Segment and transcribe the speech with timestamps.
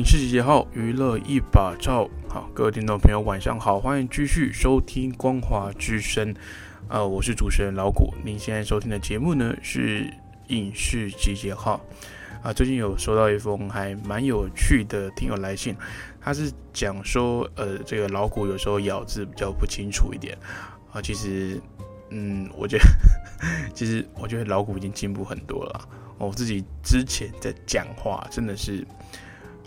[0.00, 2.08] 影视集结号，娱乐一把照。
[2.26, 6.32] 好，各位听众朋友，晚上好，欢迎继续收听《光华之声》。
[6.88, 8.14] 呃，我是主持人老谷。
[8.24, 10.10] 您现在收听的节目呢是
[10.46, 11.78] 影视集结号。
[12.42, 15.76] 啊，最近有收到一封还蛮有趣的听友来信，
[16.18, 20.34] 他是讲说，呃，这个老谷有时候咬字比较不清楚一点。
[20.94, 21.60] 啊，其实，
[22.08, 22.84] 嗯，我觉得，
[23.76, 25.86] 其实我觉得老谷已经进步很多了。
[26.16, 28.82] 我自己之前在讲话真的是。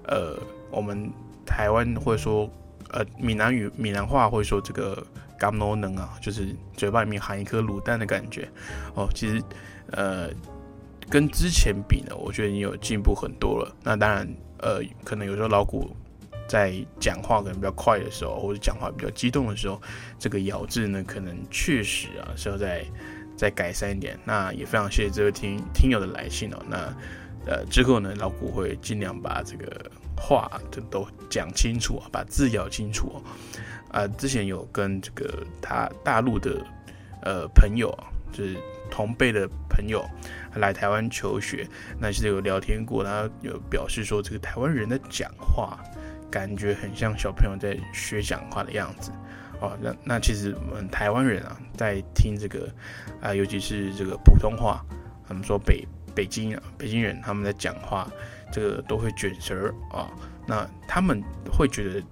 [0.07, 0.37] 呃，
[0.71, 1.11] 我们
[1.45, 2.49] 台湾会说，
[2.89, 5.05] 呃，闽南语、闽南话会说这个
[5.37, 8.47] “甘诺能”啊，就是嘴巴里面含一颗卤蛋的感觉。
[8.95, 9.43] 哦，其实，
[9.91, 10.29] 呃，
[11.09, 13.75] 跟之前比呢，我觉得你有进步很多了。
[13.83, 14.27] 那当然，
[14.59, 15.95] 呃，可能有时候老古
[16.47, 19.81] 在讲话可能比较快的时候，或者讲话比较激动的时候，
[20.19, 22.85] 这个咬字呢，可能确实啊是要再
[23.35, 24.19] 再改善一点。
[24.25, 26.57] 那也非常谢谢这位听听友的来信哦。
[26.67, 26.93] 那
[27.45, 33.23] 呃，之后呢，老古会尽量把这个话都都讲清楚啊，把字咬清楚哦。
[33.91, 36.66] 啊，之前有跟这个他大陆的
[37.22, 38.55] 呃朋友啊，就是
[38.89, 40.03] 同辈的朋友
[40.55, 41.67] 来台湾求学，
[42.00, 45.78] 那是有聊天过，他有表示说，这个台湾人的讲话
[46.31, 49.11] 感觉很像小朋友在学讲话的样子
[49.59, 49.78] 哦。
[49.81, 52.69] 那那其实我们台湾人啊，在听这个
[53.22, 54.81] 啊，尤其是这个普通话，
[55.28, 55.85] 我们说北。
[56.16, 58.07] 北京啊，北京人他们在讲话，
[58.51, 60.12] 这个都会卷舌啊。
[60.46, 62.03] 那他们会觉得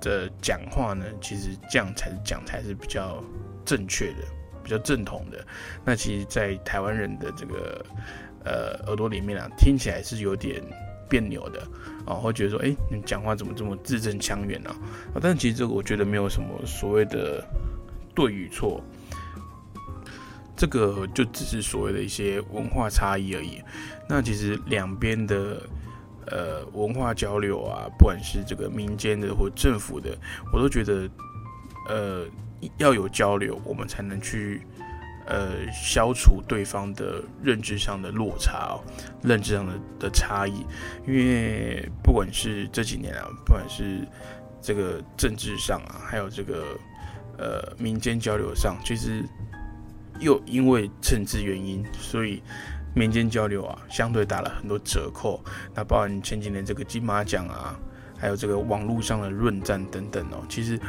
[0.00, 3.22] 的讲话呢，其实这样才是讲才是比较
[3.64, 4.22] 正确的，
[4.62, 5.44] 比较正统的。
[5.84, 7.84] 那其实，在台湾人的这个
[8.44, 10.62] 呃耳朵里面啊，听起来是有点
[11.08, 11.60] 别扭的
[12.06, 14.70] 啊，会觉得说，哎，你讲话怎么这么字正腔圆呢？
[15.12, 17.44] 啊，但其实这个我觉得没有什么所谓的
[18.14, 18.82] 对与错。
[20.56, 23.62] 这个就只是所谓的一些文化差异而已。
[24.08, 25.62] 那其实两边的
[26.28, 30.16] 呃文化交流啊，不管是这个民间的或政府的，
[30.52, 31.08] 我都觉得
[31.88, 32.24] 呃
[32.78, 34.62] 要有交流，我们才能去
[35.26, 38.80] 呃消除对方的认知上的落差哦，
[39.22, 40.64] 认知上的的差异。
[41.06, 44.08] 因为不管是这几年啊，不管是
[44.62, 46.64] 这个政治上啊，还有这个
[47.36, 49.22] 呃民间交流上，其实。
[50.20, 52.42] 又因为政治原因，所以
[52.94, 55.42] 民间交流啊，相对打了很多折扣。
[55.74, 57.78] 那包含前几年这个金马奖啊，
[58.18, 60.44] 还有这个网络上的论战等等哦。
[60.48, 60.80] 其实，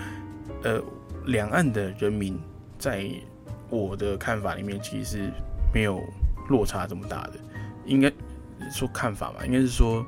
[0.63, 0.81] 呃，
[1.25, 2.39] 两岸的人民
[2.77, 3.09] 在
[3.69, 5.31] 我的看法里面，其实是
[5.73, 6.01] 没有
[6.47, 7.33] 落差这么大的。
[7.85, 8.11] 应该
[8.71, 10.05] 说看法吧，应该是说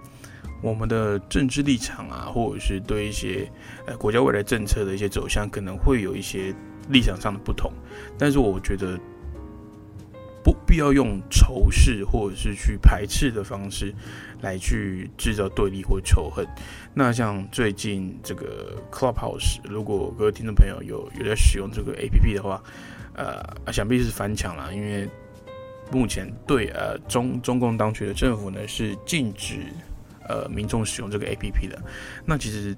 [0.62, 3.51] 我们的政治立场啊，或者是对一些
[3.86, 6.56] 呃国家未来政策的一些走向，可能会有一些。
[6.90, 7.72] 立场上的不同，
[8.18, 9.00] 但是我觉得
[10.44, 13.94] 不必要用仇视或者是去排斥的方式
[14.42, 16.48] 来去制造对立或仇恨。
[16.94, 22.64] 那像最近这个 Clubhouse，如果各位听众朋友有有在使用这个 APP 的话，
[23.14, 25.08] 呃，想必是翻墙了，因为
[25.92, 29.58] 目前对呃中中共当局的政府呢是禁止
[30.28, 31.80] 呃民众使用这个 APP 的。
[32.26, 32.76] 那其实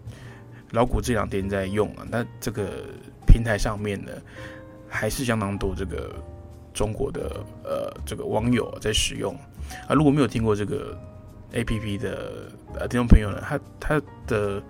[0.71, 2.85] 老谷这两天在用啊，那这个。
[3.31, 4.11] 平台上面呢，
[4.89, 6.13] 还是相当多这个
[6.73, 9.33] 中国的呃这个网友在使用
[9.87, 9.95] 啊。
[9.95, 10.97] 如果没有听过这个
[11.53, 14.61] A P P 的呃听众朋友呢，它它的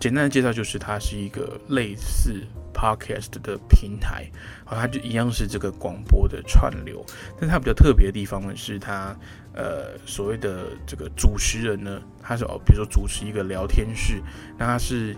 [0.00, 2.40] 简单的介绍就是它是一个类似
[2.72, 4.24] Podcast 的平台
[4.64, 7.04] 啊，它就一样是这个广播的串流。
[7.38, 9.14] 但它比较特别的地方呢，是它
[9.52, 14.22] 呃所谓的这个主持人呢，他是哦，比如说主持一个聊天室，
[14.56, 15.14] 那他是。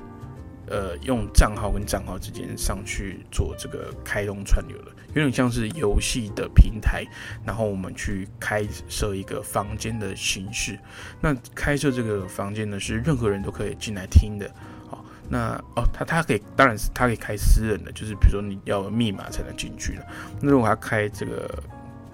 [0.68, 7.04] 呃，用账号跟账号之间上去做这个开通串流的，有点像是游戏的平台，
[7.44, 10.78] 然后我们去开设一个房间的形式。
[11.20, 14.50] 那开设这个房间呢，是任何人都可以进来听的。
[14.88, 20.06] 好，那哦，他他可以，当然是他可以开私人的，就是比如说你要密码才能进去的。
[20.40, 21.62] 那如果他开这个。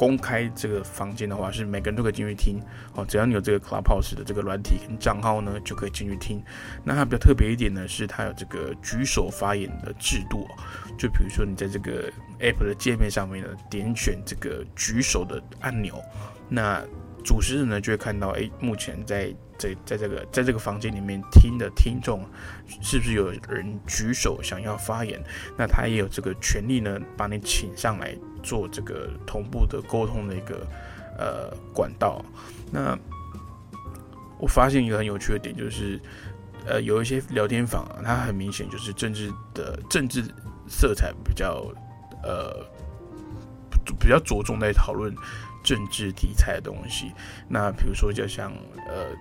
[0.02, 2.60] 公开这个房间的话，是每个人都可以进去听
[2.96, 3.06] 哦。
[3.08, 6.42] 只要你有这个 Clubhouse 的这个软体跟账号呢，就可以进去听。
[6.82, 10.44] 那它比较特别一点呢，是它有这个举手发言的制度。
[10.98, 12.10] 就比如说你在这个
[12.40, 16.02] App 的界面上面呢，点选这个举手的按钮，
[16.48, 16.82] 那
[17.22, 22.28] 主持人呢就会看到，哎，目前在在在这个在这个房间里面听的听众，
[22.80, 25.22] 是不是有人举手想要发言？
[25.56, 30.66] 那他也有这个权利呢，把你请上来做这个同步的沟通的一个
[31.18, 32.24] 呃管道。
[32.70, 32.98] 那
[34.38, 36.00] 我发现一个很有趣的点，就是
[36.66, 40.22] 呃有一些聊天房啊，它很明显就是政治的政治
[40.68, 41.64] 色彩比较
[42.22, 42.66] 呃
[43.98, 45.14] 比较着重在讨论。
[45.64, 47.12] 政治题材的东西，
[47.48, 48.52] 那比如说就像
[48.88, 49.12] 呃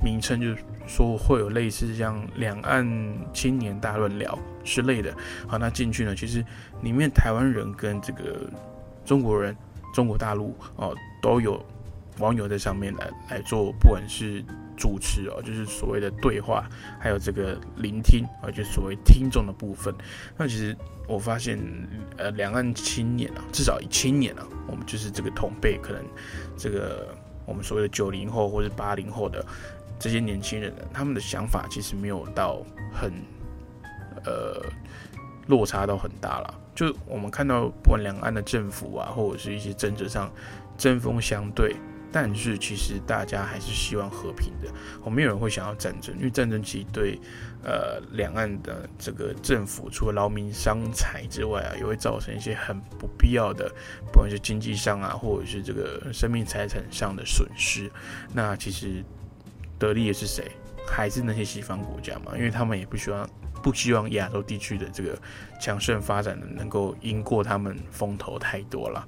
[0.00, 2.86] 名称，就是说会有类似像两岸
[3.32, 5.12] 青年大论聊之类的。
[5.48, 6.44] 好，那进去呢，其实
[6.82, 8.48] 里面台湾人跟这个
[9.08, 9.56] 中国人、
[9.94, 11.64] 中国大陆哦都有
[12.18, 14.44] 网友在上面来来做，不管是
[14.76, 16.68] 主持哦，就是所谓的对话，
[17.00, 19.94] 还有这个聆听啊，就所谓听众的部分。
[20.36, 20.76] 那其实。
[21.08, 21.58] 我发现，
[22.18, 26.04] 呃，两岸青年啊，至少以青年啊，我们就是这个同辈，可能
[26.54, 27.16] 这个
[27.46, 29.42] 我们所谓的九零后或者八零后的
[29.98, 32.62] 这些年轻人呢，他们的想法其实没有到
[32.92, 33.10] 很，
[34.26, 34.62] 呃，
[35.46, 36.54] 落差到很大了。
[36.78, 40.30] 就我们看到，不管两岸的政府啊，或者是一些政治上
[40.76, 41.74] 针锋相对。
[42.12, 44.72] 但是其实大家还是希望和平的，
[45.02, 47.18] 我没有人会想要战争，因为战争其实对
[47.64, 53.68] 呃两岸的这个政府除了劳民伤财之外啊，也会造成一些很不必要的，
[54.06, 57.90] 不管是经济上啊，或者是这个生命财产上的损失。
[58.32, 59.04] 那其实
[59.80, 60.52] 得利的是谁？
[60.90, 62.32] 还是那些西方国家嘛？
[62.36, 63.28] 因为他们也不希望
[63.62, 65.18] 不希望亚洲地区的这个
[65.60, 69.06] 强盛发展的能够赢过他们风头太多了。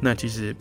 [0.00, 0.54] 那其实。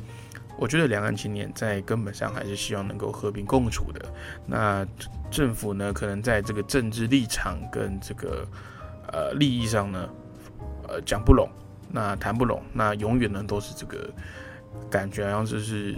[0.58, 4.14] 我觉得两岸青年在根本上还是希望能够和平共处的。
[4.46, 4.86] 那
[5.32, 8.46] 政府呢，可能在这个政治立场跟这个
[9.12, 10.10] 呃利益上呢，
[10.88, 11.50] 呃讲不拢，
[11.90, 14.08] 那谈不拢，那永远呢都是这个
[14.88, 15.98] 感觉好像就是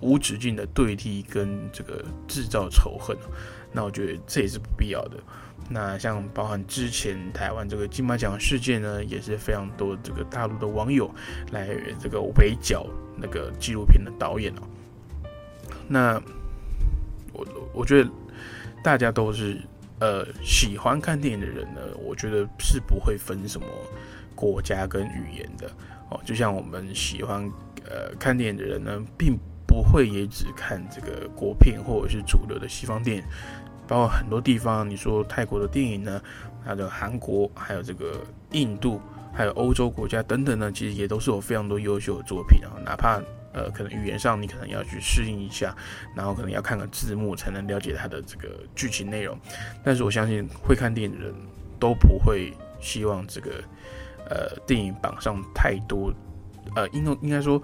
[0.00, 3.14] 无止境的对立跟这个制造仇恨。
[3.76, 5.18] 那我觉得这也是不必要的。
[5.68, 11.08] 那像包含之前台湾这个金马奖事件呢，也是非常多这个大陆的网友
[11.52, 11.68] 来
[12.00, 12.84] 这个围剿。
[13.18, 14.62] 那个纪录片的导演哦，
[15.88, 16.22] 那
[17.32, 18.10] 我我觉得
[18.84, 19.58] 大家都是
[20.00, 23.66] 呃喜欢看电影的人呢，我觉得是不会分什么
[24.34, 25.66] 国家跟语言的
[26.10, 26.20] 哦。
[26.26, 27.50] 就像我们喜欢
[27.86, 29.34] 呃看电影的人呢，并
[29.66, 33.24] 不会也只看这个国片或者是主流的西方电影，
[33.86, 36.20] 包括很多地方，你说泰国的电影呢，
[36.64, 39.00] 还有韩国，还有这个印度。
[39.32, 42.72] 还有欧洲国家等等呢，其实也都是有非常多优秀的作品啊。
[42.82, 43.20] 哪怕
[43.52, 45.76] 呃，可能语言上你可能要去适应一下，
[46.14, 49.38] 然后可能要看个字幕才能了解它的这个剧情内容。
[49.84, 51.34] 但是我相信会看电影的人
[51.78, 52.50] 都不会
[52.80, 53.62] 希望这个
[54.30, 56.10] 呃电影榜上太多
[56.74, 57.62] 呃，应应该说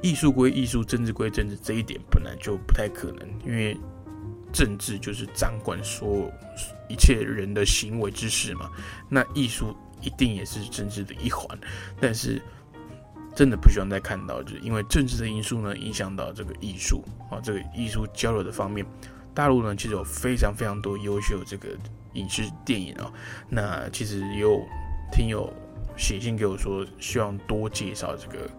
[0.00, 3.76] 艺术归艺术，政治归政治，这一点本来就不太可能，因为
[4.54, 6.32] 政治就是掌管所有
[6.88, 8.70] 一切人的行为之事嘛。
[9.10, 9.76] 那艺术。
[10.02, 11.58] 一定也是政治的一环，
[11.98, 12.38] 但是
[13.34, 18.84] 真的不希望再看到，就是因为政治的因素呢，影响到这个艺术啊，这个艺术交流的方面。
[19.32, 21.70] 大陆呢，其实有非常非常多优秀这个
[22.12, 23.10] 影视电影啊。
[23.48, 24.60] 那其实有
[25.10, 25.50] 听友
[25.96, 28.50] 写信给我说，希望多介绍这个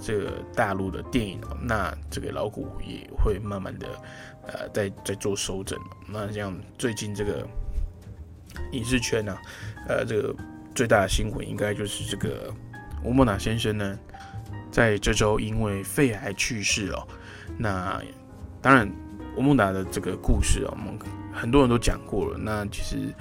[0.00, 1.56] 这个大陆的电影啊。
[1.60, 3.88] 那这个老谷也会慢慢的
[4.46, 5.78] 呃，在在做收整。
[6.08, 7.46] 那像最近这个
[8.72, 9.36] 影视圈呢，
[9.88, 10.34] 呃，这个。
[10.76, 12.52] 最大的新闻应该就是这个
[13.02, 13.98] 吴孟达先生呢，
[14.70, 17.08] 在这周因为肺癌去世了。
[17.56, 17.98] 那
[18.60, 18.86] 当然，
[19.38, 20.98] 吴孟达的这个故事啊，我们
[21.32, 22.36] 很多人都讲过了。
[22.36, 23.14] 那其实，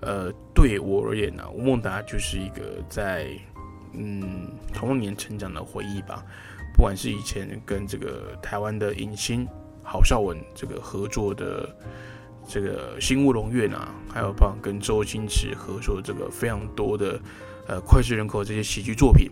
[0.00, 3.28] 呃，对我而言呢，吴孟达就是一个在
[3.92, 6.24] 嗯童年成长的回忆吧。
[6.74, 9.46] 不管是以前跟这个台湾的影星
[9.84, 11.68] 郝邵文这个合作的。
[12.44, 17.18] 这个《新乌龙院》啊，还有帮跟周星驰合作这个非常多的
[17.68, 19.30] 呃脍炙人口这些喜剧作品，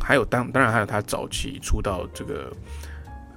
[0.00, 2.52] 还有当当然还有他早期出道这个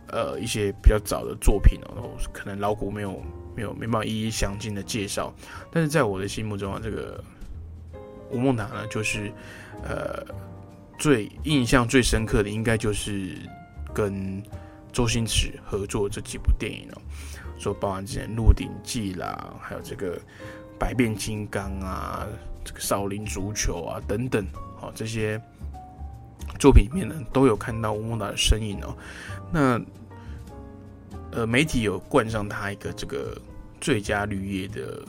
[0.08, 3.22] 呃一些比较早的作品哦，可能老古没有
[3.56, 5.32] 没有没办法一一详尽的介绍，
[5.72, 7.24] 但是在我的心目中啊，这个
[8.32, 9.32] 吴孟达呢，就是
[9.84, 10.26] 呃
[10.98, 13.38] 最印象最深刻的，应该就是
[13.94, 14.42] 跟
[14.92, 17.02] 周星驰合作这几部电影哦。
[17.60, 20.18] 说包含之前《鹿鼎记》啦，还有这个
[20.80, 22.28] 《百变金刚》啊，
[22.64, 24.46] 这个《少林足球》啊等等，
[24.80, 25.40] 好这些
[26.60, 28.98] 作品里面呢，都有看到吴孟达的身影哦。
[29.52, 29.80] 那
[31.34, 33.40] 呃，媒体有冠上他一个这个
[33.80, 35.06] 最佳绿叶的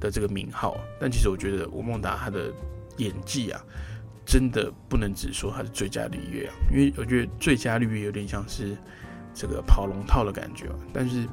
[0.00, 2.50] 的这个名号，但其实我觉得吴孟达他的
[2.96, 3.60] 演技啊，
[4.24, 8.76] 真的不能只说他是最佳绿叶啊，因为我觉得最佳绿叶有点像是
[9.38, 11.24] 这个跑龙套的感觉，但是。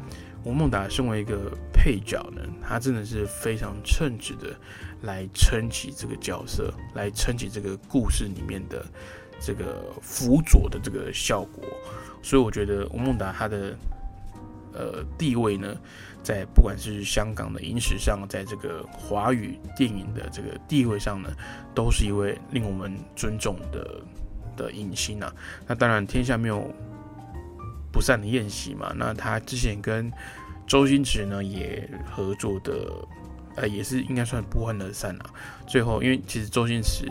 [0.46, 4.56] 吴孟达身为一个配角呢，他真的是非常称职的
[5.02, 8.86] 来撑起这个角色，来撑起这个故事里面的
[9.40, 11.64] 这个辅佐的这个效果。
[12.22, 13.76] 所以我觉得吴孟达他的
[14.72, 15.76] 呃地位呢，
[16.22, 21.30] 在不管是香港的影史上，在这个华语电影的这个地位上呢，
[21.74, 24.00] 都是一位令我们尊重的
[24.56, 25.34] 的影星啊。
[25.66, 26.72] 那当然，天下没有。
[27.96, 30.12] 不散的宴席嘛，那他之前跟
[30.68, 32.92] 周星驰呢也合作的，
[33.56, 35.26] 呃，也是应该算不欢而散了。
[35.66, 37.10] 最后，因为其实周星驰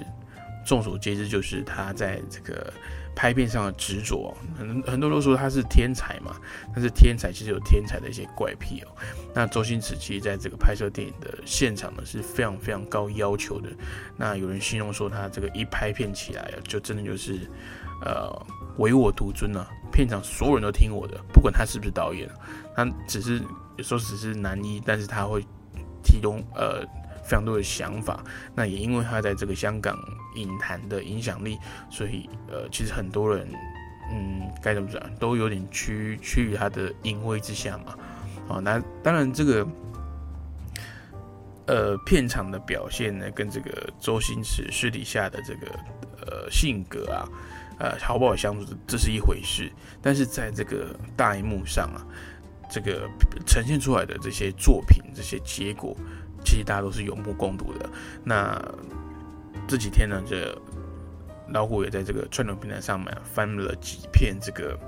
[0.67, 2.71] 众所皆知，就是他在这个
[3.17, 6.37] 拍片上的执着，很很多都说他是天才嘛，
[6.75, 8.89] 但是天才其实有天才的一些怪癖哦。
[9.35, 13.71] 那周星驰其实在这个拍摄电影的现场呢是非常非常高要求的。
[14.19, 17.49] 那有人形容说他这个一拍片起来啊，就真的就是
[18.05, 18.31] 呃
[18.77, 19.67] 唯我独尊啊。
[19.95, 22.29] 片场所有人都听我的，不管他是不是导演，
[22.75, 23.41] 他只是
[23.77, 25.41] 有时候只是男一，但是他会
[26.03, 26.85] 提供呃
[27.23, 28.25] 非常多的想法。
[28.57, 29.97] 那也因为他在这个香港
[30.35, 31.57] 影坛的影响力，
[31.89, 33.49] 所以呃其实很多人
[34.11, 37.97] 嗯该怎么讲都有点趋趋于他的淫威之下嘛。
[38.49, 39.65] 哦，那当然这个
[41.67, 45.67] 呃片场的表现呢，跟这个周星驰私底下的这个
[46.27, 47.23] 呃性格啊。
[47.79, 49.71] 呃，好不好相处，这是一回事。
[50.01, 52.07] 但是在这个大荧幕上啊，
[52.71, 53.11] 这个
[53.47, 55.97] 呈现出来的这些作品、这些结果，
[56.45, 57.91] 其实大家都是有目共睹的。
[58.23, 58.61] 那
[59.67, 60.57] 这几天呢，这
[61.49, 64.79] 老虎也在这个串流平台上面翻了几片这个，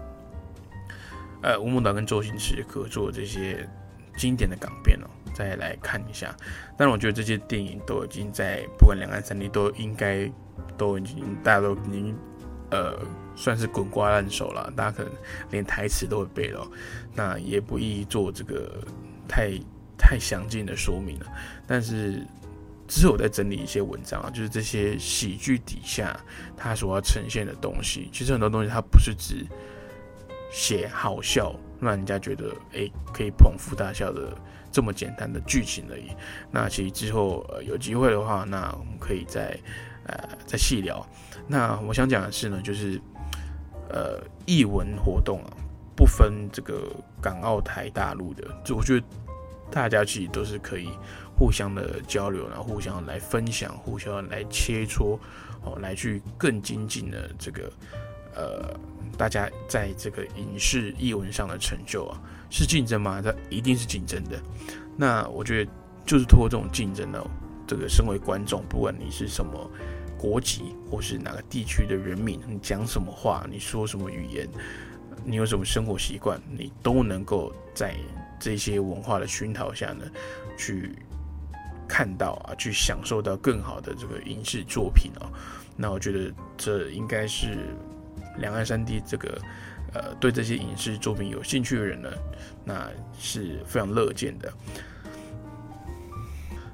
[1.43, 3.69] 呃，吴孟达跟周星驰合作这些
[4.17, 6.33] 经典的港片哦，再来看一下。
[6.79, 10.31] 但是我觉得这些电影都已经在不管两岸三地都应该
[10.79, 12.17] 都已经大家都已经。
[12.71, 12.99] 呃，
[13.37, 15.13] 算是滚瓜烂熟了，大家可能
[15.51, 16.67] 连台词都会背了，
[17.15, 18.83] 那也不宜做这个
[19.29, 19.53] 太
[19.97, 21.27] 太详尽的说明了。
[21.67, 22.27] 但是
[22.89, 26.19] 之后我在整理一些文章啊，就是这些喜剧底下
[26.57, 29.47] 它所要呈现的东西，其实很多东西它不是只
[30.51, 34.37] 写好笑，让人家觉得哎可以捧腹大笑的
[34.73, 36.11] 这么简单的剧情而已。
[36.51, 39.57] 那其实之后呃有机会的话，那我们可以再。
[40.07, 41.05] 呃，再细聊。
[41.47, 43.01] 那我想讲的是呢，就是
[43.89, 45.51] 呃，译文活动啊，
[45.95, 49.07] 不分这个港澳台大陆的，就我觉得
[49.71, 50.89] 大家其实都是可以
[51.39, 55.19] 互相的交流，然后互相来分享，互相来切磋，
[55.63, 57.73] 哦，来去更精进的这个
[58.35, 58.75] 呃，
[59.17, 62.21] 大家在这个影视译文上的成就啊，
[62.51, 63.23] 是竞争吗？
[63.23, 64.37] 它一定是竞争的。
[64.97, 65.71] 那我觉得
[66.05, 67.25] 就是通过这种竞争呢，
[67.67, 69.71] 这个身为观众，不管你是什么。
[70.19, 74.49] 国籍或是哪个地区的人民，你讲什么话，你说什么语言，
[75.25, 77.95] 你有什么生活习惯，你都能够在
[78.41, 80.05] 这些文化的熏陶下呢，
[80.57, 80.97] 去
[81.87, 85.29] 看到啊，去享受到更好的这个影视作品哦。
[85.77, 87.69] 那我觉得这应该是
[88.39, 89.39] 两岸三地这个
[89.93, 92.11] 呃对这些影视作品有兴趣的人呢，
[92.65, 94.53] 那是非常乐见的。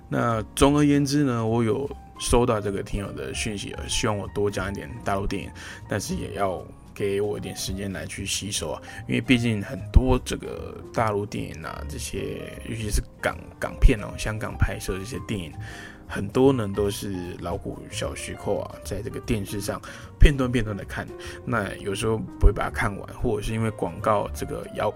[0.09, 1.91] 那总而言之呢，我有。
[2.23, 5.51] 收到这个听友的讯息，希望我多讲一点大陆电影，
[5.89, 6.65] 但是也要
[6.95, 15.53] 给我一点时间来去吸收啊，因为毕竟很多这个大陆电影啊，这些尤其是港港片哦，香港拍摄这些电影，
[16.07, 19.83] 很多呢都是老虎小时候啊，在这个电视上
[20.21, 21.05] 片段片段的看，
[21.45, 24.95] 那有时候不会把它看完，或者是因为广告这个遥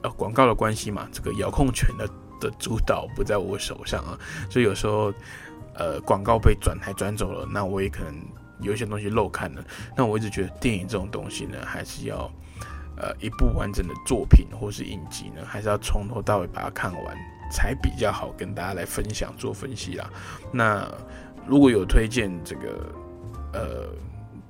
[0.00, 2.08] 呃广告的关系嘛，这个遥控权的
[2.40, 4.18] 的主导不在我手上啊，
[4.50, 5.12] 所以有时候。
[5.74, 8.14] 呃，广告被转台转走了，那我也可能
[8.60, 9.64] 有一些东西漏看了。
[9.96, 12.30] 那我一直觉得电影这种东西呢，还是要
[12.96, 17.16] 呃一部完整的作品或是影集呢，还是要从头到尾把它看完，
[17.50, 20.10] 才比较好跟大家来分享做分析啦。
[20.52, 20.86] 那
[21.46, 22.94] 如果有推荐这个
[23.54, 23.88] 呃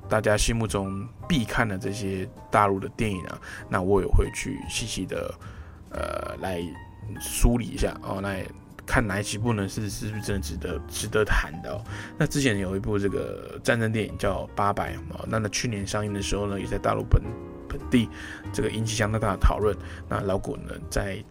[0.09, 3.39] 大家心目中必看的这些大陆的电影啊，
[3.69, 5.33] 那我也会去细细的
[5.91, 6.61] 呃来
[7.21, 8.37] 梳理一下哦，那。
[8.93, 9.67] 看哪几部呢？
[9.67, 11.83] 是是不是真的值得值得谈的？
[12.19, 17.23] 那之前有一部这个战争电影叫《八百》啊，那那去年上映的时候呢，也在大陆本
[17.67, 18.07] 本地
[18.53, 19.75] 这个引起相当大的讨论。
[20.11, 21.25] 那老谷呢，在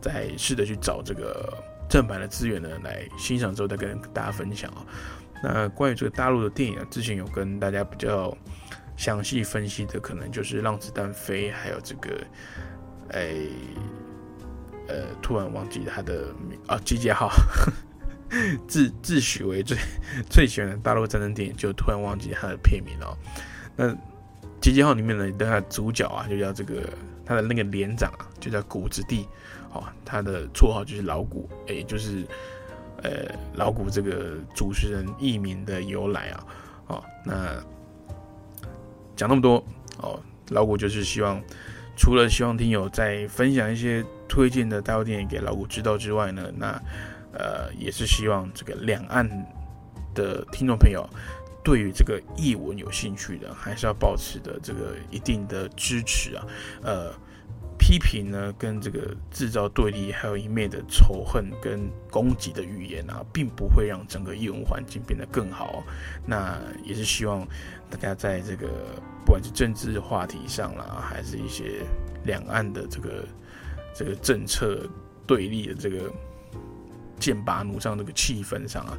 [0.00, 1.56] 在试着去找这个
[1.88, 4.84] 正版的资源呢，来欣赏之后再跟大家分享啊。
[5.40, 8.36] 那关于这个大陆的电影啊，之前有跟大家比较
[8.96, 12.10] 详细分析的可能就是让子弹飞，还有这个，
[13.10, 13.36] 哎，
[14.88, 17.30] 呃，突然忘记他的名啊，集结号，
[18.68, 19.76] 自自诩为最
[20.30, 23.16] 最喜欢的大陆战争电影，就突然忘记他的片名了。
[23.76, 23.94] 那
[24.60, 26.82] 集结号里面呢，的主角啊，就叫这个
[27.24, 29.26] 他的那个连长啊，就叫谷子地，
[29.72, 32.26] 哦，他的绰号就是老谷，哎，就是
[33.02, 36.46] 呃老谷这个主持人艺名的由来啊，
[36.88, 37.62] 哦，那。
[39.16, 39.64] 讲那么多
[39.98, 41.40] 哦，老谷就是希望，
[41.96, 46.80] 除了希望听友再分享一些推荐的大陆电影给老谷知道之外呢，那
[47.32, 49.28] 呃也是希望这个两岸
[50.14, 51.08] 的听众朋友
[51.62, 56.46] 对于这个译文有兴趣的，还是要保持的这个一定的支持啊，
[56.82, 57.12] 呃。
[57.86, 65.84] 批评呢，跟这个制造对立，还有一面的仇恨跟攻击的语言啊，并不会让整个译文环境变得更好。
[66.24, 67.46] 那也是希望
[67.90, 68.68] 大家在这个
[69.22, 71.82] 不管是政治话题上啦，还是一些
[72.24, 73.28] 两岸的这个
[73.94, 74.88] 这个政策
[75.26, 76.10] 对立的这个
[77.20, 78.96] 剑拔弩张这个气氛上啊，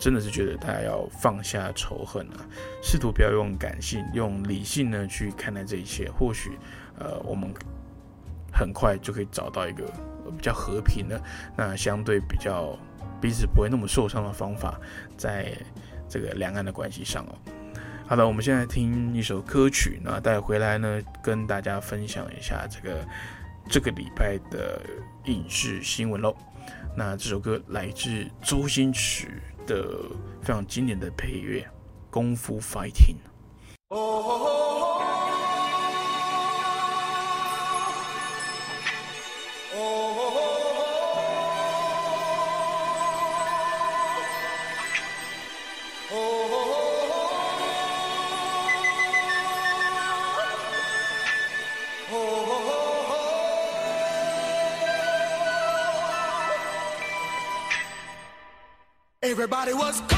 [0.00, 2.42] 真的是觉得大家要放下仇恨啊，
[2.82, 6.10] 试图不要用感性、用理性呢去看待这一切。
[6.10, 6.58] 或许，
[6.98, 7.54] 呃，我们。
[8.56, 9.84] 很快就可以找到一个
[10.36, 11.20] 比较和平的，
[11.56, 12.76] 那相对比较
[13.20, 14.80] 彼此不会那么受伤的方法，
[15.16, 15.52] 在
[16.08, 17.34] 这个两岸的关系上哦。
[18.06, 23.04] 好的，我们现在听一首歌曲，那带回来呢，跟大家分享一下这个
[23.68, 24.80] 这个礼拜的
[25.24, 26.34] 影视新闻喽。
[26.96, 29.28] 那这首歌来自周星驰
[29.66, 29.84] 的
[30.40, 31.60] 非常经典的配乐
[32.10, 33.16] 《功夫 Fighting》。
[59.22, 60.15] Everybody was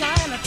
[0.00, 0.39] China.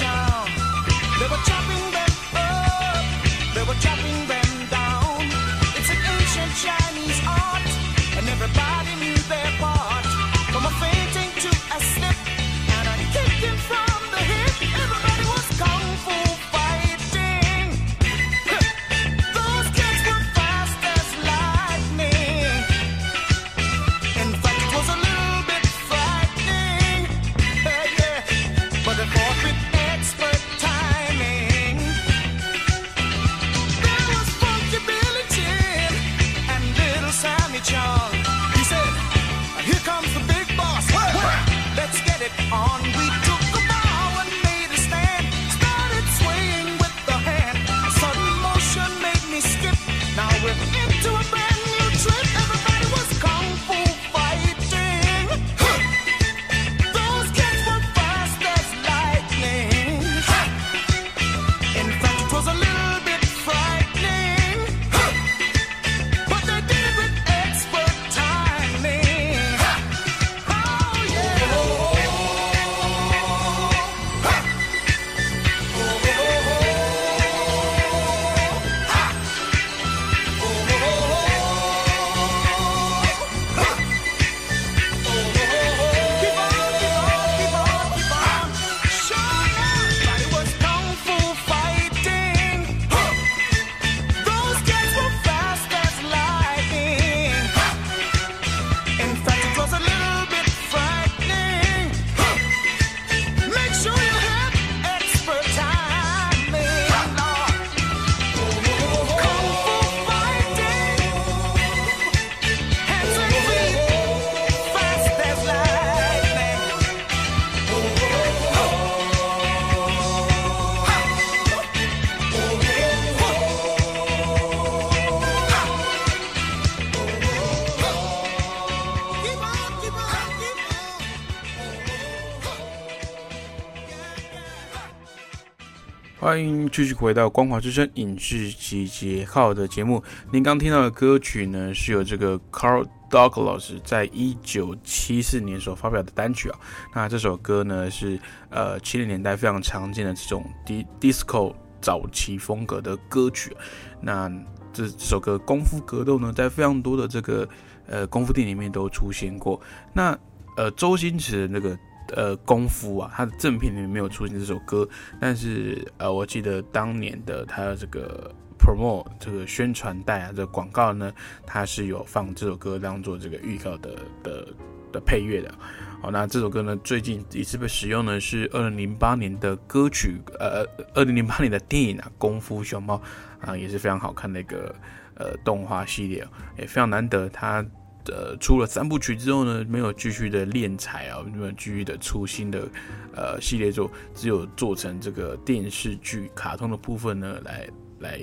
[136.24, 140.02] 欢迎继续回到《光华之声》影视集结号的节目。
[140.32, 146.58] 您刚听到的歌曲呢，是由这个 Carl Douglas 在一九七四年所发表的单曲啊。
[146.96, 148.18] 那这首歌呢，是
[148.50, 153.54] 呃七零年代非常常见的这种 D disco 早期风格的歌曲。
[154.00, 154.32] 那
[154.72, 157.46] 这这首歌《功夫格斗》呢，在非常多的这个
[157.86, 159.60] 呃功夫店里面都出现过。
[159.92, 160.18] 那
[160.56, 161.78] 呃周星驰的那个。
[162.16, 164.88] 呃，功夫啊，他的正片里面没有出现这首歌，
[165.20, 171.13] 但是呃，我记得当年的他这个 promo 这个宣传带啊，这个广告呢，
[171.46, 174.48] 他是有放这首歌当做这个预告的的
[174.92, 175.54] 的配乐的。
[176.02, 183.02] 好，那这首歌呢，最近一次被使用呢是二零零八年的歌曲，呃，二零零八年的电影啊，《功夫熊猫》
[183.50, 184.76] 啊，也是非常好看的一个
[185.16, 187.66] 呃动画系列，也非常难得它。
[188.08, 192.68] 呃，出了三部曲之后呢，没有继续的练才啊，没有继续的出新的
[193.16, 197.68] 呃系列作，只有做成这个电视剧、卡通的部分呢，来
[198.00, 198.20] 来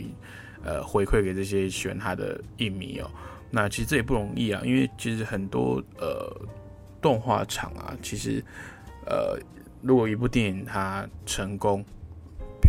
[0.62, 3.10] 呃回馈给这些喜欢他的影迷哦。
[3.50, 6.30] 那其实这也不容易啊，因为其实很多呃
[7.00, 8.44] 动画厂啊，其实
[9.06, 9.38] 呃
[9.80, 11.84] 如果一部电影它成功。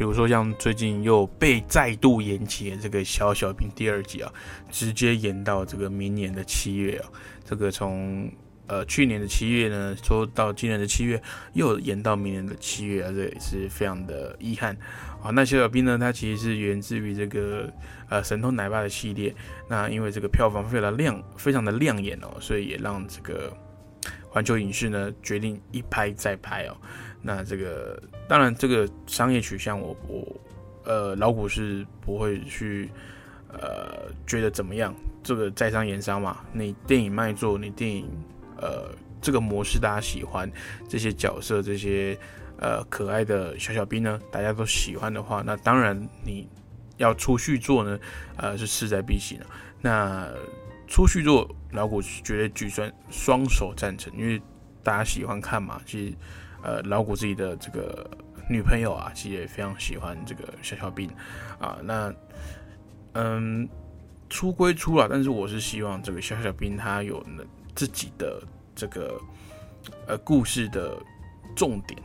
[0.02, 4.34] 比如说，像最近又被再度延期的这个《小小兵》第二季啊，
[4.72, 7.06] 直接延到这个明年的七月啊。
[7.46, 8.28] 这个从
[8.66, 11.22] 呃去年的七月呢，说到今年的七月，
[11.54, 14.76] 又延到明年的七月啊，这也是非常的遗憾
[15.22, 15.30] 啊。
[15.30, 17.72] 那《小小兵》呢，它其实是源自于这个
[18.10, 19.32] 呃《神偷奶爸》的系列。
[19.70, 23.56] 那因为这个票房非常亮，非常的亮眼哦，所以也让这个
[24.30, 26.76] 环球影视呢决定一拍再拍哦。
[27.24, 30.28] 那这个当然，这个商业取向，我我
[30.84, 32.90] 呃老股是不会去
[33.54, 34.92] 呃觉得怎么样。
[35.24, 38.10] 这个在商言商嘛，你电影卖座，你电影
[38.58, 38.90] 呃
[39.22, 40.52] 这个模式大家喜欢，
[40.90, 42.18] 这些角色这些
[42.58, 46.50] 呃可爱的小小兵呢，大家都喜欢的话，那当然你
[46.98, 48.00] 要出续作呢，
[48.38, 49.46] 呃是势在必行的。
[49.80, 50.28] 那
[50.88, 54.42] 出续作，老股绝对举双双手赞成，因为
[54.82, 56.16] 大家喜欢看嘛，其实。
[56.64, 58.10] 呃，老谷自己的这个
[58.50, 61.10] 女朋友啊，其实也非常喜欢这个小小兵
[61.60, 61.78] 啊。
[61.84, 62.14] 那
[63.14, 63.68] 嗯，
[64.30, 67.26] 出归出了，但是我是希望这个小小兵他有
[67.76, 68.42] 自己的
[68.76, 69.20] 这个
[70.08, 70.98] 呃故事的
[71.56, 72.02] 重点。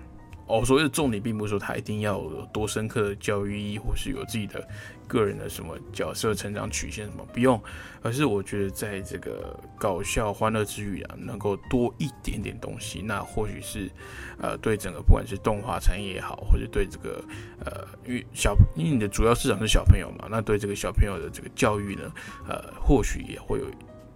[0.49, 4.67] 哦，所谓的重点，并不是说他一定要有多深刻的教育意义，或是有自己的
[5.07, 7.61] 个人的什么角色成长曲线什么，不用。
[8.03, 13.91] 而是我觉得在这个搞笑欢乐之余啊，能够多一点点东西，那或许是
[14.39, 17.25] 呃对整个不管是动画产业也好，或者对这个
[17.65, 22.13] 呃因为小因为你的主要市场是小朋友嘛，那对这个小朋友的这个教育呢，
[22.49, 23.67] 呃或许也会有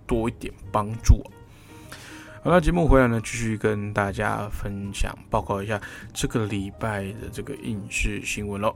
[0.07, 1.21] 多一点帮助。
[2.45, 5.81] 好了，节目回来呢，继续跟大家分享报告一下
[6.15, 8.75] 这个礼拜的这个影视新闻喽。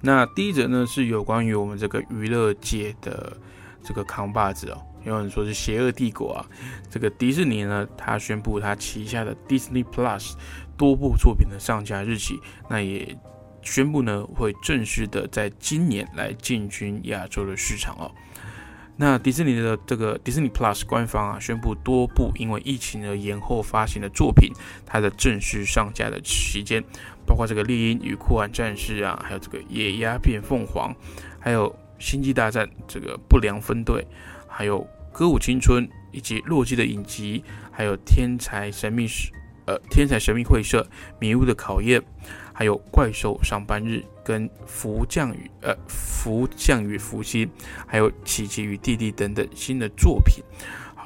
[0.00, 3.36] 那第一则呢是有关于我们这个娱乐界的
[3.82, 6.46] 这个扛把子哦，有人说是邪恶帝国啊。
[6.90, 10.34] 这个迪士尼呢，它宣布它旗下的 Disney Plus
[10.76, 12.38] 多部作品的上架日期，
[12.70, 13.16] 那也
[13.62, 18.10] 宣布呢会正式的在今年来进军亚洲的市场哦。
[19.00, 24.52] 那迪士尼的这个 Disney Plus 官方啊，宣布多部因为疫情而延后发行的作品，
[24.84, 26.82] 它的正式上架的期间，
[27.28, 30.90] 包括这个《猎鹰与酷玩战士》啊，还有这个《野鸭变凤凰》，
[31.38, 34.04] 还有《星际大战》这个不良分队，
[34.48, 34.80] 还有
[35.12, 39.30] 《歌舞青春》，以及《洛基的影集》，还有《天才神秘史》
[39.66, 40.80] 呃，《天才神秘会社》
[41.20, 42.00] 《迷雾的考验》。
[42.58, 47.48] 还有怪兽上班日跟福降雨呃福降雨福星，
[47.86, 50.42] 还有奇奇与弟弟等等新的作品，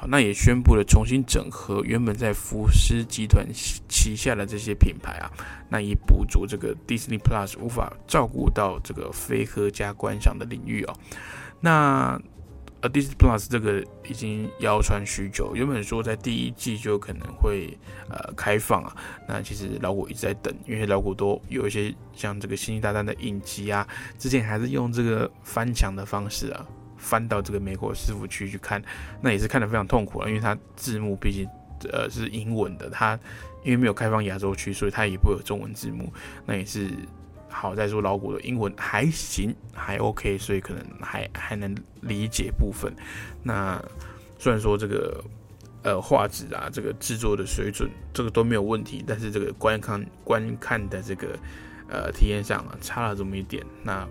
[0.09, 3.45] 那也宣布了重新整合原本在福斯集团
[3.87, 5.31] 旗下的这些品牌啊，
[5.69, 10.93] 那以补足这个 Disney Plus 无法照顾到这个非合家观赏的领域哦，
[11.61, 12.21] 那。
[12.83, 17.77] 呃，Disney Plus 这个已经谣传许久，原本说在第一季就可能会
[18.09, 18.93] 呃开放啊。
[19.25, 23.87] 那其实老古一直在等，因为老古都有一些像这个《星际大战》的影集啊，
[24.19, 26.67] 之前还是用这个翻墙的方式啊，
[27.03, 28.81] 翻到这个美国师傅区去看，
[29.21, 31.47] 那也是看得非常痛苦了，因为它字幕毕竟
[31.91, 33.19] 呃是英文的，它
[33.63, 36.11] 因为没有开放亚洲区，所以它也不会有中文字幕，
[36.47, 36.89] 那也是。
[37.55, 42.91] 好在说老古的英文还行，还 OK，所以可能还还能理解部分。
[43.43, 43.79] 那
[44.39, 45.23] 虽然说这个
[45.83, 51.37] 呃画质啊，这个制作的水准，这个都没有问题，但是这个观看观看的这个
[51.87, 53.63] 呃体验上啊，差了这么一点。
[53.83, 54.03] 那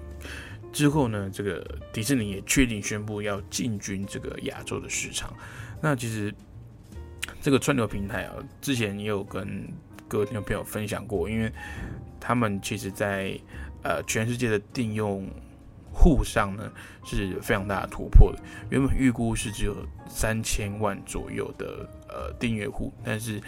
[0.72, 5.32] 之后呢，这个迪士尼也确定宣布要进军这个亚洲的市场。
[5.80, 6.34] 那其实
[7.40, 9.68] 这个串流平台啊，之前也有跟。
[10.08, 11.50] 各位听众朋友分享过，因为
[12.20, 13.34] 他们其实在
[13.82, 15.26] 呃全世界的订用
[15.90, 16.70] 户上呢
[17.02, 18.38] 是非常大的突破的。
[18.68, 19.74] 原本预估是只有
[20.06, 23.40] 三千万左右的呃订阅户，但是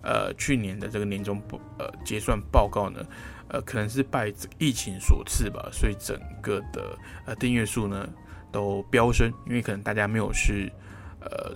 [0.00, 1.42] 呃去年的这个年终
[1.76, 3.04] 呃结算报告呢，
[3.52, 8.08] 呃可能是拜疫情所赐吧，所以整个的呃订阅数呢
[8.50, 10.72] 都飙升，因为可能大家没有去
[11.20, 11.54] 呃。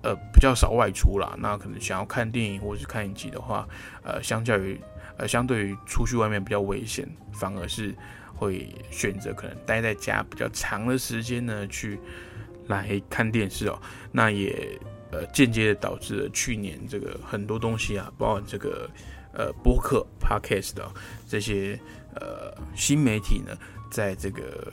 [0.00, 3.68] 呃，比较少外出啦，那可能想要看电影或者是看影集的话，
[4.04, 4.80] 呃，相较于
[5.16, 7.92] 呃，相对于出去外面比较危险，反而是
[8.32, 11.98] 会选择可能待在家比较长的时间呢，去
[12.68, 13.76] 来看电视哦。
[14.12, 14.78] 那也
[15.10, 18.88] 呃间接的导致了去年这个很多东西啊，包括这个
[19.32, 20.88] 呃播客 podcast 的
[21.28, 21.78] 这些
[22.16, 23.56] 呃新媒体呢，
[23.90, 24.72] 在这个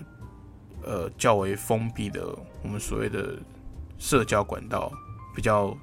[0.81, 2.25] 呃较为封闭的
[2.63, 3.37] 我们所谓的
[3.99, 4.91] 社交管道。
[5.35, 5.77] 比较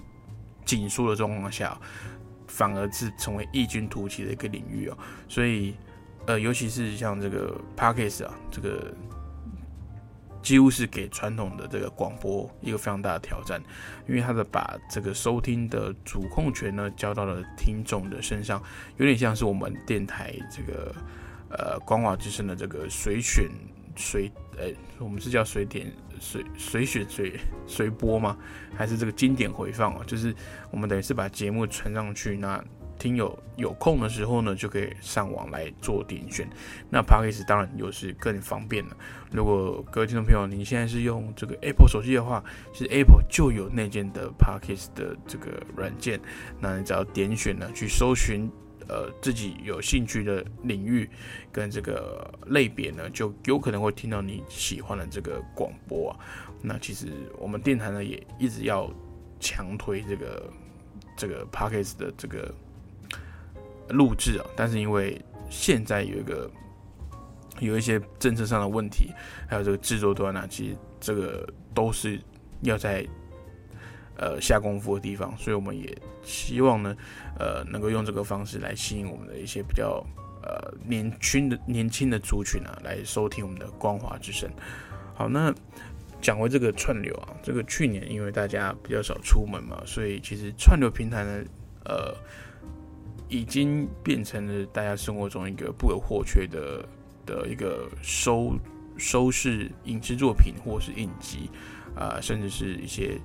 [0.64, 1.78] 紧缩的状况下，
[2.46, 4.96] 反而是成为异军突起的一个领域哦。
[5.28, 5.74] 所以，
[6.26, 8.94] 呃，尤其是像这个 Parkes 啊，这个
[10.42, 13.62] 几乎是给传统的这个广播一个非常大的挑战，
[14.08, 18.62] 因为他的把这个收听的主控权呢交到了听众的身上，
[18.96, 20.94] 有点像是我们电台这个
[21.50, 23.48] 呃光华之声的这个随选。
[23.94, 28.38] 随呃，我们是叫随点随随选随随播吗？
[28.74, 30.02] 还是这个经典回放啊？
[30.06, 30.34] 就是
[30.70, 32.64] 我们等于是把节目传上去，那
[33.02, 36.48] 听友有空的时候呢，就可以上网来做点选。
[36.88, 38.96] 那 p a c k a g e 当然又是更方便了。
[39.32, 46.20] 如果各位听众朋友，您现在是用这个 Apple 手机的话，其实 Apple 就有内建的 p a c k a g e 的这个软件，
[46.60, 48.48] 那你只要点选呢，去搜寻。
[48.88, 51.08] 呃，自己有兴趣的领域
[51.52, 56.18] 跟这个类别呢，就有可能会听到你喜欢的这个广播啊。
[56.60, 57.06] 那其实
[57.38, 58.92] 我们电台呢也一直要
[59.38, 60.52] 强推这个
[61.16, 62.52] 这个 p a c k a g e 的这个
[63.92, 66.50] 录制啊，但是因为现在有一个
[67.60, 69.12] 有一些政策上的问题，
[69.48, 72.18] 还有这个制作端呢，其实这个都是
[72.62, 73.06] 要在。
[74.14, 75.90] 呃，下功夫的地方，所以我们也
[76.22, 76.94] 希望呢，
[77.38, 80.04] 呃，能够用这个方式来吸引我们的一些比较
[80.42, 84.48] 呃年轻的年轻的族群啊，来收听我们的光华之声。
[85.14, 85.52] 好，那
[86.20, 91.44] 讲回这个串流啊，这个去年因为大家比较少出门嘛，所以其实串流平台呢，
[91.86, 92.14] 呃，
[93.32, 96.86] 已经变成了大家生活中一个不可或缺的
[97.26, 98.54] 的一个收
[98.96, 101.50] 收视影视作品或是影集
[101.96, 103.18] 啊，甚至是一些。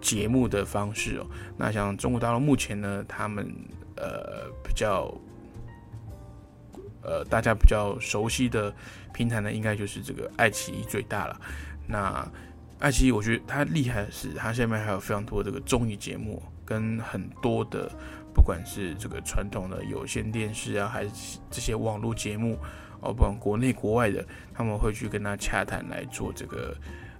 [0.00, 3.50] 节目的方式哦，那像中国大陆目前呢，他们
[3.96, 5.10] 呃比较
[7.00, 8.70] 呃大家比较熟悉的
[9.14, 11.40] 平台呢，应该就是这个爱奇艺最大了。
[11.88, 12.30] 那
[12.80, 17.90] 爱奇艺，我觉得它厉害的是，它下面还有非常多这个综艺节目，跟很多的
[18.34, 22.58] 不管是这个传统的有线电视啊，还是这些网络节目
[23.00, 26.76] 哦，不管国内国外的，他们会去跟他洽谈来做这个。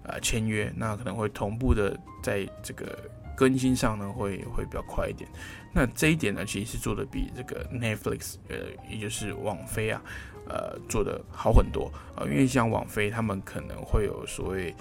[0.07, 2.95] 啊，签约那可能会同步的在这个
[3.35, 5.27] 更新上呢，会会比较快一点。
[5.73, 8.55] 那这一点呢，其实是做的比这个 Netflix，呃，
[8.87, 10.03] 也就是网飞啊，
[10.47, 12.21] 呃，做的好很多啊。
[12.25, 14.75] 因为像网飞，他们可能会有所谓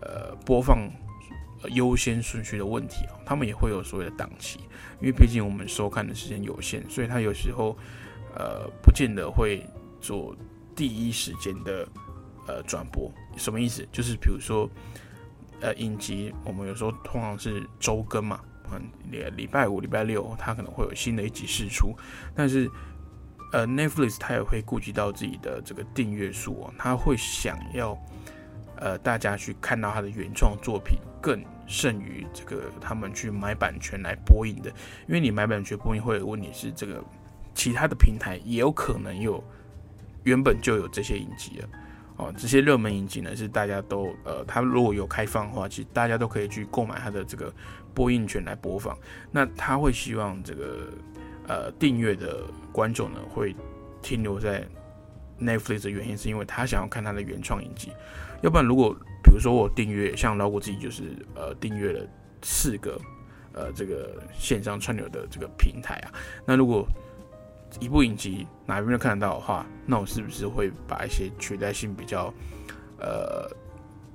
[0.00, 0.88] 呃播放
[1.68, 4.60] 优先顺序的问题啊，他们也会有所谓的档期。
[5.00, 7.76] 因为毕竟我们收看的时间有限，所以他有时候
[8.34, 9.66] 呃不见得会
[10.00, 10.36] 做
[10.74, 11.86] 第一时间的。
[12.46, 13.86] 呃，转播什么意思？
[13.92, 14.68] 就是比如说，
[15.60, 18.40] 呃，影集我们有时候通常是周更嘛，
[18.72, 21.94] 嗯，礼礼拜五、礼拜六它可能会有新的一集释出，
[22.34, 22.68] 但是
[23.52, 27.96] 呃，Netflix 它也会顾及到自己的这个订阅数哦，它会想要
[28.78, 34.68] 呃大家去看到它的原创作品更胜于这个他们去买版权来播映的，
[35.06, 37.02] 因为你买版权播映会有问题是这个
[37.54, 39.42] 其他的平台也有可能有
[40.24, 41.68] 原本就有这些影集了。
[42.16, 47.50] 哦，这些热门影集呢，是大家都呃，他如果有开放的话，其实大家都可以去购买他的这个
[47.94, 48.98] 播映权来播放。
[49.30, 50.88] 那他会希望这个
[51.46, 53.56] 呃订阅的观众呢，会
[54.02, 54.66] 停留在
[55.40, 57.90] Netflix 的原因，是因为他想要看他的原创影集。
[58.42, 58.94] 要不然，如果
[59.30, 61.04] 比如说我订阅，像老谷自己就是
[61.36, 62.04] 呃订阅了
[62.42, 63.00] 四个
[63.52, 66.12] 呃这个线上串流的这个平台啊，
[66.44, 66.84] 那如果
[67.78, 72.34] 一部影集哪边都看得到的话，那我是不是会把一些取代性比较，
[72.98, 73.48] 呃，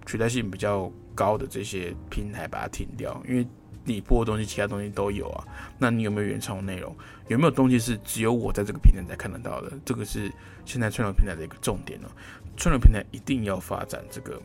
[0.06, 3.20] 取代性比较高的这些平台把它停掉？
[3.26, 3.48] 因为
[3.86, 5.48] 你播的东西，其他东西都有啊。
[5.80, 6.94] 那你有没有原创内容？
[7.30, 9.72] 有没有东西是只有我在这个平台才看得到的？
[9.86, 10.30] 这个是
[10.66, 12.10] 现在串流平台的一个重点哦。
[12.58, 14.42] 串流平台一定要发展这个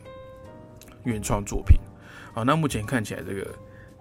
[1.03, 1.77] 原创作品。
[2.33, 3.55] 好，那目前看起来这个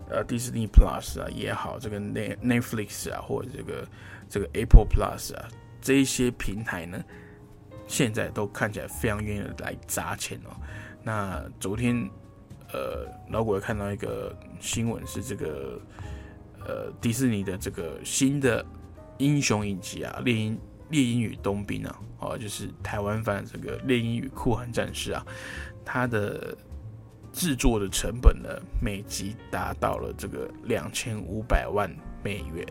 [0.08, 3.88] 呃，Disney Plus 啊也好，这个 Netflix 啊，或者这个
[4.28, 5.48] 这个 Apple Plus 啊，
[5.80, 7.02] 这一些平台呢，
[7.88, 10.54] 现在都看起来非常愿意来砸钱哦。
[11.02, 12.08] 那昨天，
[12.72, 15.80] 呃，老鬼看到一个新闻，是这个
[16.64, 18.64] 呃迪士尼的这个新的
[19.18, 20.56] 英雄影集啊，《猎鹰
[20.90, 25.26] 猎鹰与冬兵》啊，哦，就是台湾版这个《猎鹰与酷寒战士》啊，
[25.84, 26.56] 它的。
[27.33, 28.49] 制作的成本呢，
[28.83, 31.90] 每集达到了这个两千五百万
[32.23, 32.66] 美元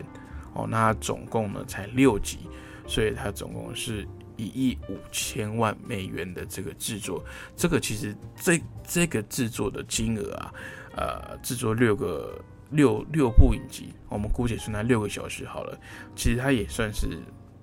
[0.54, 2.38] 哦，那总共呢才六集，
[2.86, 7.24] 所以它总共是一亿五千万美元的这个制作。
[7.56, 10.52] 这个其实这这个制作的金额啊，
[10.96, 12.38] 呃，制作六个
[12.70, 15.78] 六六部影集，我们姑且算它六个小时好了，
[16.14, 17.18] 其实它也算是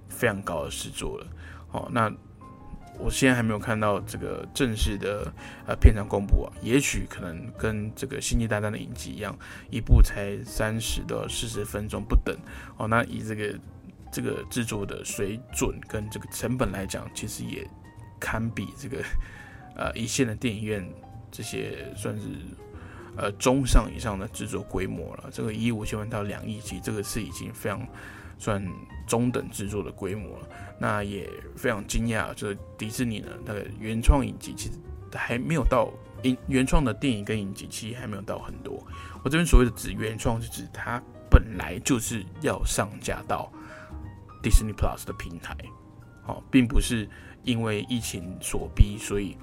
[0.10, 1.28] 非常高的制作了。
[1.72, 2.12] 哦，那。
[3.00, 5.32] 我现在还没有看到这个正式的
[5.66, 9.38] 呃片场公布啊，也许可能跟这个《星际大战》的影集一样，
[9.70, 12.36] 一部才三十到四十分钟不等
[12.78, 12.88] 哦。
[12.88, 13.60] 那以这个
[14.12, 17.68] 这个制作的水准跟这个成本来讲，其实也
[18.20, 19.04] 堪比这个
[19.76, 20.88] 呃一线的电影院
[21.32, 22.24] 这些算是
[23.16, 25.30] 呃中上以上的制作规模了。
[25.32, 27.88] 这个一亿五千万到两亿级，这个是已经非常。
[28.40, 28.64] 算
[29.08, 30.48] 中等制作的规模了，
[30.80, 34.78] 那也非常惊讶，就是迪士尼呢，它的原创影集其实
[35.14, 35.92] 还没有到
[36.24, 38.82] 影原创的电影跟影集，其实还没有到很多。
[39.24, 43.52] 我这边所谓的指原创，是指它本来就是要上架到
[44.44, 45.56] Disney Plus 的平台，
[46.28, 47.10] 哦，并不是
[47.44, 49.36] 因为疫情所逼，所以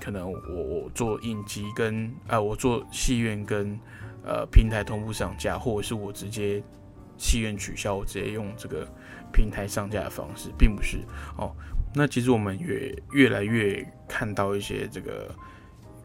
[0.00, 3.78] 可能我我做影集跟啊，我做戏院跟
[4.24, 6.62] 呃平台同步上架，或者是我直接。
[7.18, 8.86] 戏院取消，我直接用这个
[9.32, 10.98] 平台上架的方式，并不是
[11.36, 11.54] 哦。
[11.94, 15.34] 那其实我们也越来越看到一些这个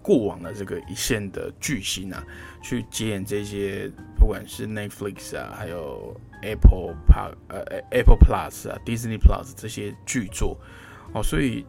[0.02, 2.24] 过往的这个一线的巨星啊，
[2.64, 10.58] 去接演这些不管是 Netflix 啊，还有 Apple Plus 呃 Apple Plus 啊，Disney Plus 这些巨作
[11.14, 11.22] 哦。
[11.22, 11.66] 所以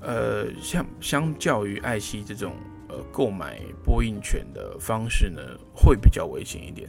[0.00, 2.54] 呃，相相较于爱奇艺这种
[2.88, 5.42] 呃购买播映权的方式呢，
[5.74, 6.88] 会比较危险一点。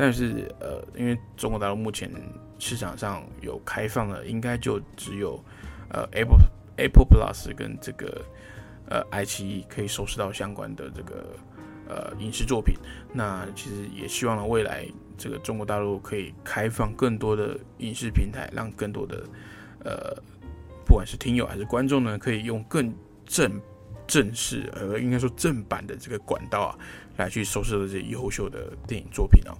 [0.00, 2.10] 但是，呃，因为中国大陆目前
[2.58, 5.38] 市场上有开放的，应该就只有，
[5.90, 6.38] 呃，Apple
[6.78, 8.24] Apple Plus 跟这个，
[8.88, 11.36] 呃，爱奇艺可以收视到相关的这个，
[11.86, 12.74] 呃，影视作品。
[13.12, 14.86] 那其实也希望呢，未来
[15.18, 19.22] 这个中国大陆可以开放更多的影视平台，让更多的，
[19.84, 20.16] 呃，
[20.86, 22.90] 不管是听友还是观众呢，可以用更
[23.26, 23.60] 正
[24.06, 26.78] 正式，呃，应该说正版的这个管道啊，
[27.18, 29.52] 来去收视这些优秀的电影作品哦。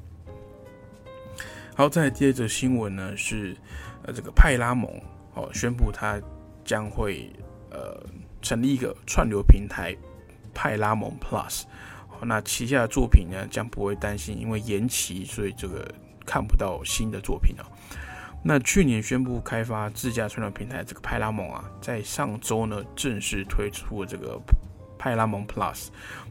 [1.81, 3.57] 然后，再接着新闻呢是，
[4.03, 4.87] 呃，这个派拉蒙
[5.33, 6.21] 哦宣布他
[6.63, 7.33] 将会
[7.71, 7.99] 呃
[8.43, 9.97] 成立一个串流平台
[10.53, 11.63] 派拉蒙 Plus，
[12.21, 15.91] 那旗下的作品呢将不会担心因为延期，所以这个
[16.27, 17.65] 看不到新的作品了。
[18.45, 24.39] 那去年宣布开发自家串流平台这个派拉蒙啊，在上周呢正式推出了这个。
[25.03, 25.87] 派拉蒙 Plus，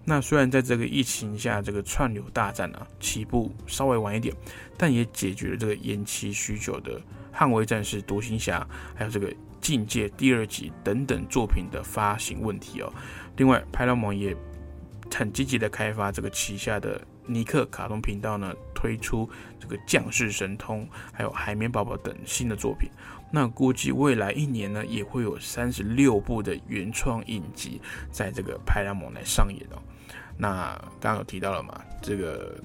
[0.10, 4.36] 那虽然在这个疫情下，这个串流大战啊起步稍微晚一点，
[4.76, 7.00] 但也解决了这个延期许久的
[7.32, 8.68] 《捍卫战士》《独行侠》
[8.98, 9.30] 还有这个
[9.62, 12.92] 《境界》第二集等等作品的发行问题哦。
[13.38, 14.36] 另外，派拉蒙也
[15.14, 22.90] 很积极的开发这个旗下的尼克卡通频道呢，推出这个《降世神通》还有《海绵宝宝》等新的作品。
[23.32, 27.80] 那估计未来一年呢，也会有三十六部的原创影集
[28.12, 29.78] 在这个派拉蒙来上演哦。
[30.40, 32.58] 那刚刚有提到了嘛，这个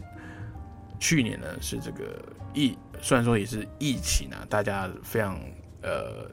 [0.98, 5.38] 去年呢是这个疫，虽然说也是疫情啊，大家非常
[5.82, 6.30] 呃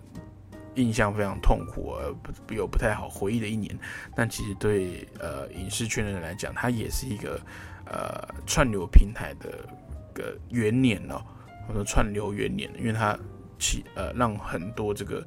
[0.76, 2.14] 印象非常痛苦，而
[2.46, 3.76] 不有不太好回忆的一年。
[4.16, 7.42] 但其实对呃影视圈的人来讲，它也是一个
[7.86, 9.68] 呃串流平台的
[10.14, 11.20] 个元年哦，
[11.68, 13.18] 或者串流元年，因为它。
[13.64, 15.24] 起呃，让很多这个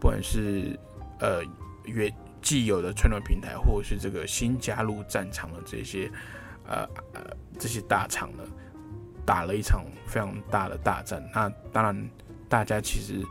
[0.00, 0.76] 不管是
[1.20, 1.40] 呃
[1.84, 6.10] 原既有的串流平台，或者是这个新加入战场的这些
[6.66, 7.20] 呃呃
[7.58, 8.44] 这些大厂呢，
[9.24, 11.22] 打了一场非常大的大战。
[11.34, 12.10] 那当然，
[12.48, 13.24] 大家其实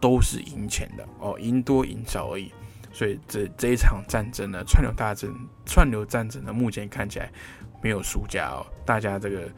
[0.00, 2.52] 都是赢钱的哦，赢多赢少而已。
[2.92, 5.30] 所以这这一场战争呢，串流大战、
[5.64, 7.30] 串流战争呢，目前看起来
[7.82, 8.66] 没有输家哦。
[8.84, 9.50] 大家这个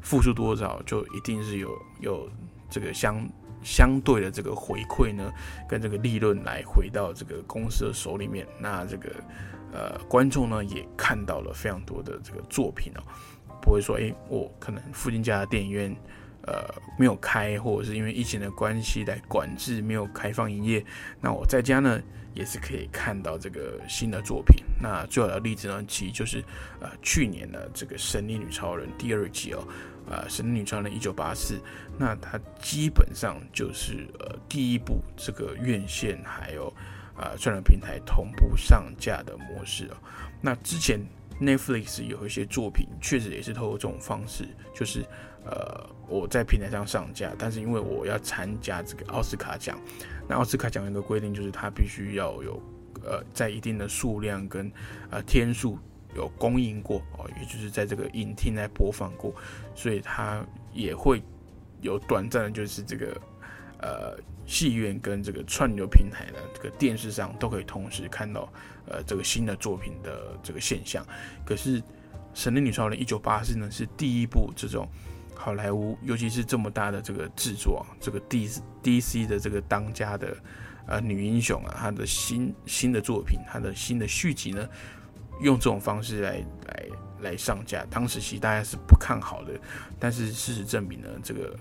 [0.00, 2.30] 付出多少，就一定是有有
[2.68, 3.24] 这个相。
[3.66, 5.32] 相对的这个回馈呢，
[5.68, 9.10] 跟这个利润来回到这个公司的手里面，那这个
[9.72, 13.02] 呃观众呢也看到了非常多的这个作品哦，
[13.60, 15.96] 不会说哎我可能附近家的电影院
[16.42, 16.64] 呃
[16.96, 20.84] 没有开，或者是因为疫情的关系来管制没有开放营业，
[21.20, 22.00] 那我在家呢
[22.34, 24.64] 也是可以看到这个新的作品。
[24.80, 26.44] 那最好的例子呢，其实就是
[26.80, 29.66] 呃去年的这个《神力女超人》第二季哦，
[30.08, 31.60] 呃《神女超人》一九八四，
[31.98, 36.72] 那它基本上就是呃第一部这个院线还有
[37.16, 39.96] 呃串流平台同步上架的模式哦。
[40.40, 41.00] 那之前。
[41.38, 45.04] Netflix 有一些作品，确实也是透过这种方式，就是
[45.44, 49.78] 呃我在平台上上架，但是因为我要参加这个奥斯卡奖，
[50.26, 52.58] 那奥斯卡奖有一个规定，就是它必须要有
[53.04, 54.72] 呃在一定的数量跟
[55.10, 55.78] 呃天数
[56.16, 59.32] 有公映过哦，也就是在这个影厅来播放过，
[59.76, 61.22] 所以它也会
[61.80, 63.20] 有短暂的，就是这个
[63.78, 64.18] 呃。
[64.48, 68.48] 戏院跟这个串流平台的这个电视上都可以同时看到，
[68.88, 71.04] 呃，这个新的作品的这个现象。
[71.44, 71.82] 可是
[72.32, 74.88] 《神力女超人》一九八四呢，是第一部这种
[75.34, 78.48] 好莱坞，尤其是这么大的这个制作，这个 D
[78.84, 80.36] D C 的这个当家的
[80.86, 84.68] 呃女英雄啊，她的新新的作品，她的新的续集呢，
[85.40, 86.86] 用这种方式来来
[87.20, 87.84] 来上架。
[87.90, 89.52] 当时其实大家是不看好的，
[89.98, 91.56] 但是事实证明呢，这个。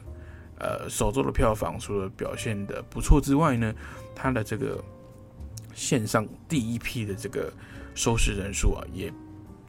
[0.57, 3.76] 呃，首周的票房除了表现的不错之外呢，
[4.15, 4.82] 它的这个
[5.73, 7.51] 线上第一批的这个
[7.93, 9.11] 收视人数啊，也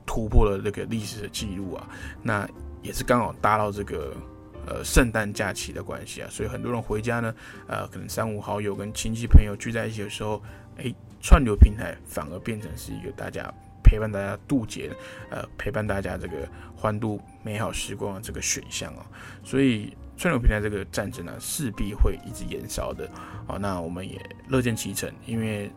[0.06, 1.88] 突破了这个历史的记录啊。
[2.22, 2.48] 那
[2.82, 4.16] 也是刚好搭到这个
[4.64, 7.34] 呃圣诞假期的关系啊，所以很多人回家呢，
[7.66, 10.40] 呃，可能三五好友跟亲戚朋友聚在一起的时候，
[10.76, 13.52] 哎，串流平台反而变成是一个大家
[13.86, 14.90] 陪伴大家渡劫，
[15.30, 19.06] 呃，陪伴大家这个欢度美好时光的这个选项啊，
[19.44, 19.96] 所以。
[20.18, 23.06] 串流平台这个战争呢，势必会一直延烧的，
[23.46, 24.18] 好，那我们也
[24.48, 25.70] 乐见其成，因为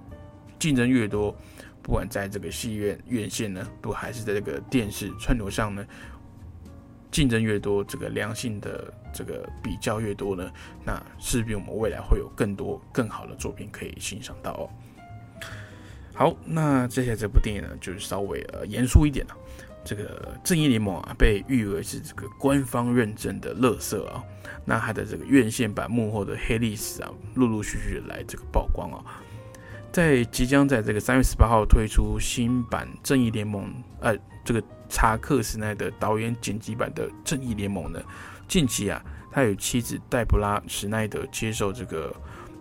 [0.57, 1.35] 竞争越多，
[1.81, 5.85] 不管在这个戏院院线呢，都还是在这个电视串流上呢，
[7.11, 10.49] 竞争越多，这个良性的这个比较越多呢，
[10.85, 14.69] 那势必我们未来会有更多更好的作品可以欣赏到哦。
[16.19, 19.37] 好，那接下来这部电影呢，就是稍微呃严肃一点了。
[19.85, 24.21] 这个正义联盟啊，被誉为是这个官方认证的乐色啊。
[24.65, 28.99] 那它的这个院线版幕后的黑历史啊，陆陆续续的来这个曝光啊。
[29.93, 34.13] 在即将在这个三月十八号推出新版正义联盟，呃，
[34.43, 38.03] 这个查克斯奈的导演剪辑版的正义联盟呢，
[38.45, 39.01] 近期啊，
[39.31, 42.13] 他与妻子黛布拉史奈德接受这个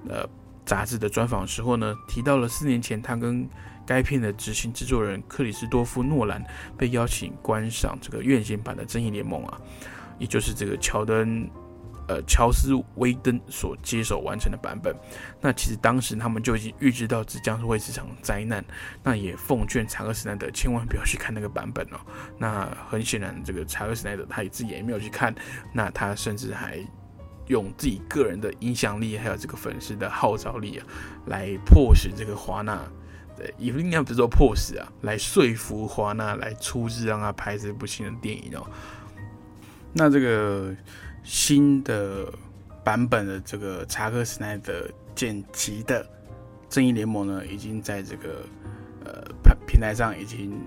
[0.09, 0.25] 呃
[0.69, 3.49] 杂志的专访时候呢，提到了四年前他跟
[3.87, 6.45] 该片的执行制作人克里斯多夫·诺兰
[6.77, 9.59] 被邀请观赏这个院线版的《正义联盟》啊，
[10.19, 11.49] 也就是这个乔登，
[12.07, 14.95] 呃，乔斯·威登所接手完成的版本。
[15.41, 18.63] 那其实当时他们就已经预知到这将会是场灾难，
[19.03, 21.97] 那也奉劝查克·斯奈德千万不要去看那个版本哦。
[22.37, 25.35] 那很显然，这个查克·斯奈德他自己也没有去看，
[25.73, 26.79] 那他甚至还
[27.49, 30.87] 用自己个人的影响力，还有这个粉丝的号召力啊，
[31.27, 32.81] 来迫使这个华纳。
[33.37, 38.67] 对，也应该不是说迫使啊，来说服华纳来出资让他拍这部新的电影哦。
[39.93, 40.75] 那这个
[41.23, 42.27] 新的
[42.83, 46.03] 版本的这个查克·斯奈德剪辑的
[46.69, 48.45] 《正义联盟》呢，已经在这个
[49.05, 50.61] 呃平平台上已经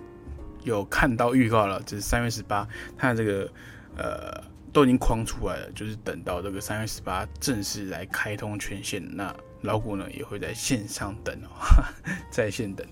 [0.64, 2.66] 有看到预告了，就是三月十八，
[2.98, 3.52] 它这个
[3.98, 4.42] 呃
[4.72, 9.36] 都已经框出来了，就是等到这个三月十八正式来开通权限那。
[9.64, 11.54] 老谷呢也会在线上等哦，
[12.34, 12.84] 在线等，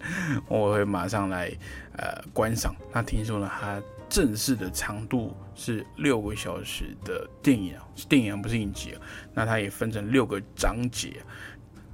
[0.47, 1.51] 我会马上来
[1.97, 2.75] 呃观赏。
[2.93, 8.93] 那听说呢，它正式的长度是六个小时的电影啊，是电影不是影集。
[9.33, 11.15] 那它也分成六个章节，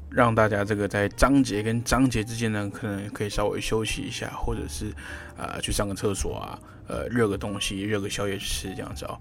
[0.10, 4.94] 让大家这个在章节跟章节之间呢，可能可以稍微休息一下，或者是
[5.38, 6.60] 啊去上个厕所啊，
[6.90, 9.18] 呃热个东西，热个宵夜吃这样子哦。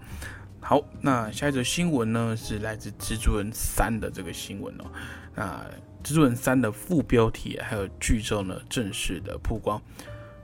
[0.66, 4.84] 好，那下一则新闻呢是来自《蜘蛛人三》的这个新闻哦。
[5.34, 5.62] 那
[6.02, 9.78] 《蜘蛛人三》的副标题还有剧照呢正式的曝光，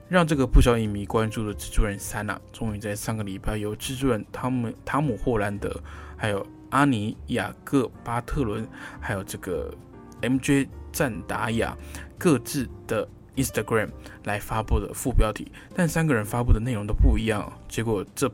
[0.07, 5.75] 让这个不少影迷关注的《蜘蛛人三》啊，终于在上个礼拜由蜘蛛人汤姆汤姆霍兰德，
[6.15, 8.67] 还有阿尼雅各巴特伦，
[8.99, 9.73] 还有这个
[10.21, 11.75] MJ 赞达亚
[12.19, 13.89] 各自的 Instagram
[14.25, 18.31] 来发布的副标题，但三个人发布的内容都不一样，结果这。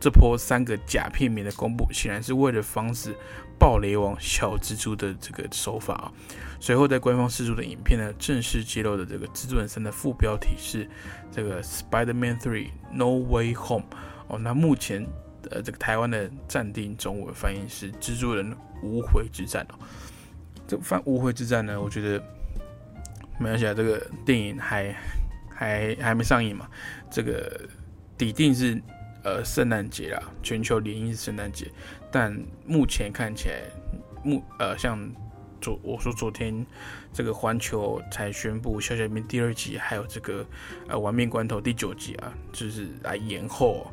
[0.00, 3.14] 这波三个假片名的公布，显然是为了防止
[3.58, 6.12] 暴雷王小蜘蛛的这个手法啊。
[6.60, 10.88] 随后在官方释出的影片呢，正式揭露的这个蜘蛛人三的副标题是
[11.32, 13.86] 这个 Spider-Man Three No Way Home
[14.28, 14.38] 哦。
[14.38, 15.04] 那目前
[15.50, 19.74] 呃这个台湾的暂定中文翻译是蜘蛛人无悔之战哦。
[20.66, 22.22] 这翻无悔之战呢，我觉得
[23.38, 24.94] 没关系啊，这个电影还
[25.48, 26.68] 还还没上映嘛，
[27.10, 27.68] 这个
[28.16, 28.80] 底定是。
[29.28, 31.70] 呃圣诞节啦，全球联姻是圣诞节，
[32.10, 32.34] 但
[32.66, 33.60] 目前看起来，
[34.24, 34.98] 目呃像
[35.60, 36.64] 昨我说昨天
[37.12, 40.46] 这个环球才宣布《小小兵》第二集，还有这个
[40.88, 43.86] 呃《玩命关头》第九集啊，就是来延后。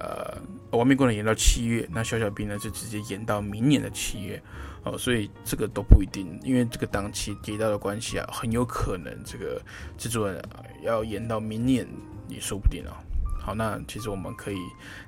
[0.00, 0.36] 呃，
[0.76, 4.42] 亡命关头延到七月，那小小兵呢就直接延到明年的七月，
[4.82, 9.62] 哦，所以这个都不一定，因为这个档期跌到的关系啊，很有可能这个
[9.96, 10.42] 制作人
[10.82, 11.86] 要延到明年
[12.26, 12.96] 也说不定哦。
[13.42, 14.58] 好，那其实我们可以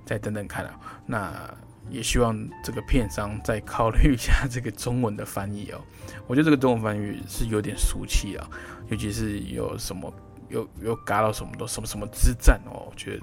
[0.05, 0.75] 再等等看啊，
[1.07, 1.55] 那
[1.89, 5.81] 也希望这个片商再考虑一下这个中文的翻译哦。
[6.27, 8.47] 我觉得这个中文翻译是有点俗气啊，
[8.89, 10.13] 尤其是有什么。
[10.51, 13.23] 又又嘎到什么都什么什么之战哦，我觉得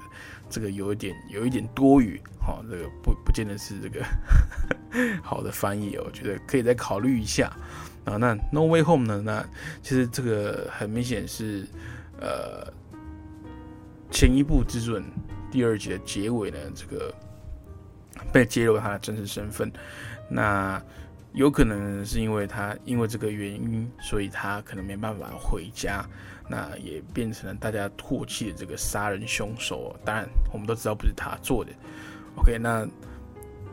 [0.49, 4.03] 这个有一点有一点多余，哈，这个不不见得是这个
[5.23, 7.47] 好的翻译，我觉得可以再考虑一下
[8.03, 8.17] 啊。
[8.17, 9.21] 那 No Way Home 呢？
[9.23, 9.45] 那
[9.81, 11.65] 其实这个很明显是
[12.19, 12.67] 呃
[14.11, 15.03] 前一部之准
[15.49, 17.13] 第二集的结尾呢，这个
[18.31, 19.71] 被揭露他的真实身份，
[20.29, 20.81] 那
[21.33, 26.05] 有可能是因为他因为这个原因，所以他可能没办法回家。
[26.49, 29.97] 那也变成了大家唾弃的这个杀人凶手。
[30.03, 31.71] 当然，我们都知道不是他做的。
[32.35, 32.85] OK，那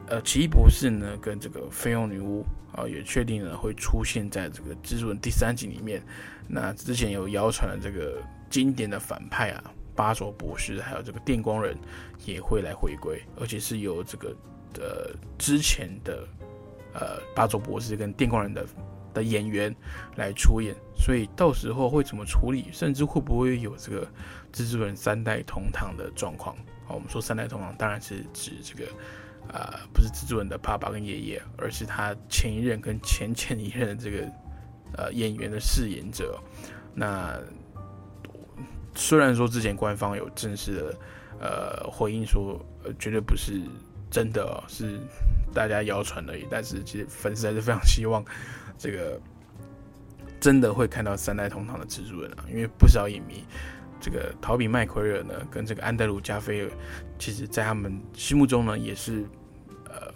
[0.06, 6.00] 呃，奇异博士呢，跟这个绯红女巫啊，也确定了会出现在这个蜘蛛人第三集里面。
[6.46, 9.64] 那之前有谣传的这个经典的反派啊，
[9.98, 11.76] 八佐博士，还有这个电光人
[12.24, 14.28] 也会来回归，而且是由这个
[14.74, 16.24] 呃之前的
[16.94, 18.64] 呃八佐博士跟电光人的。
[19.14, 19.74] 的演员
[20.16, 24.06] 来出演，所以到时候会怎么处理，甚至会不会有这个
[24.52, 26.54] 蜘蛛人三代同堂的状况？
[26.86, 28.84] 好，我们说三代同堂，当然是指这个
[29.50, 34.30] 啊，不是蜘蛛人的爸爸跟爷爷，而是他前一任跟前前一任的这个
[34.92, 36.38] 呃演员的饰演者。
[36.94, 37.40] 那
[38.98, 40.94] 虽然说之前官方有正式的
[41.40, 43.62] 呃回应说，呃，绝对不是
[44.10, 44.98] 真的，是
[45.54, 48.24] 大家谣传而已，但是其实粉丝还是非常希望。
[48.76, 49.20] 这个
[50.40, 53.44] 真的会看到三代同堂的蜘蛛人啊，因为不少影迷，
[54.00, 56.70] 这个陶比麦奎尔呢，跟这个安德鲁加菲尔，
[57.20, 59.24] 其实在他们心目中呢，也是
[59.84, 60.12] 呃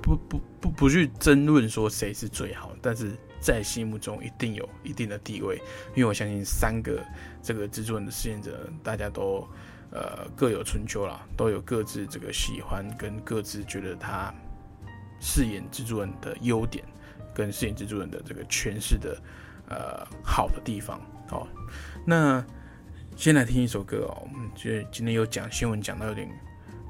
[0.00, 3.12] 不不不不去争论说谁是最好，但是
[3.42, 5.56] 在心目中一定有一定的地位，
[5.94, 7.04] 因为我相信三个
[7.42, 9.46] 这个蜘蛛人的饰演者，大家都
[9.90, 14.32] 呃各有春秋啦，都有各自这个喜欢跟各自觉得他
[15.20, 16.84] 饰演蜘蛛人的优点。
[17.34, 19.16] 跟饰演蜘蛛人的这个诠释的，
[19.66, 21.48] 呃，好的地方哦。
[22.06, 22.44] 那
[23.16, 24.28] 先来听一首歌哦。
[24.30, 26.28] 我们就今天有讲新闻讲到有点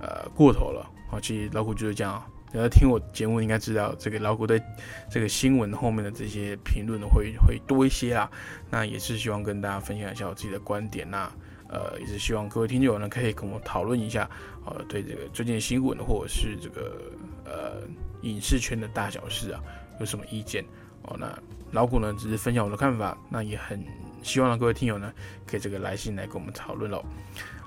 [0.00, 0.84] 呃过头了。
[1.08, 2.20] 好，其实老古就是这样。
[2.20, 4.62] 大家听我节目应该知道，这个老古在
[5.10, 8.30] 这个新闻后面的这些评论会会多一些啦。
[8.70, 11.10] 那也是希望跟大家分享一下我自己的观点。
[11.10, 11.30] 那
[11.68, 14.28] 呃，也是希望各位听众呢可以跟我讨论一下，
[14.66, 17.00] 呃，对这个最近新闻或者是这个
[17.46, 17.82] 呃
[18.20, 19.60] 影视圈的大小事啊。
[20.00, 20.64] 有什么意见
[21.02, 21.16] 哦？
[21.18, 21.38] 那
[21.70, 23.82] 老古呢，只是分享我的看法，那也很
[24.22, 25.12] 希望各位听友呢，
[25.46, 27.04] 可以这个来信来跟我们讨论喽。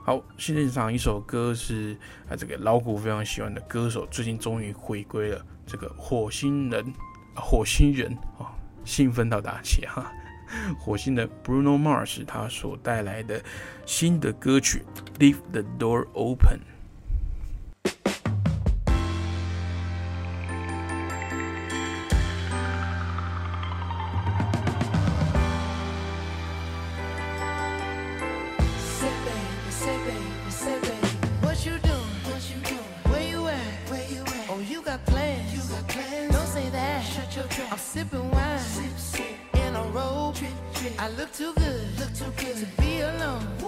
[0.06, 1.98] 好，现场一首歌是
[2.30, 6.94] 啊，这个老古非常喜欢的歌手，最近终于回归了，这个火星人，
[7.34, 8.54] 火星人啊，
[8.86, 10.14] 兴奋到打起哈，
[10.80, 13.44] 火星的 Bruno Mars 他所带来的
[13.84, 14.84] 新的歌曲
[15.20, 16.60] 《Leave the Door Open》。
[43.06, 43.65] alone.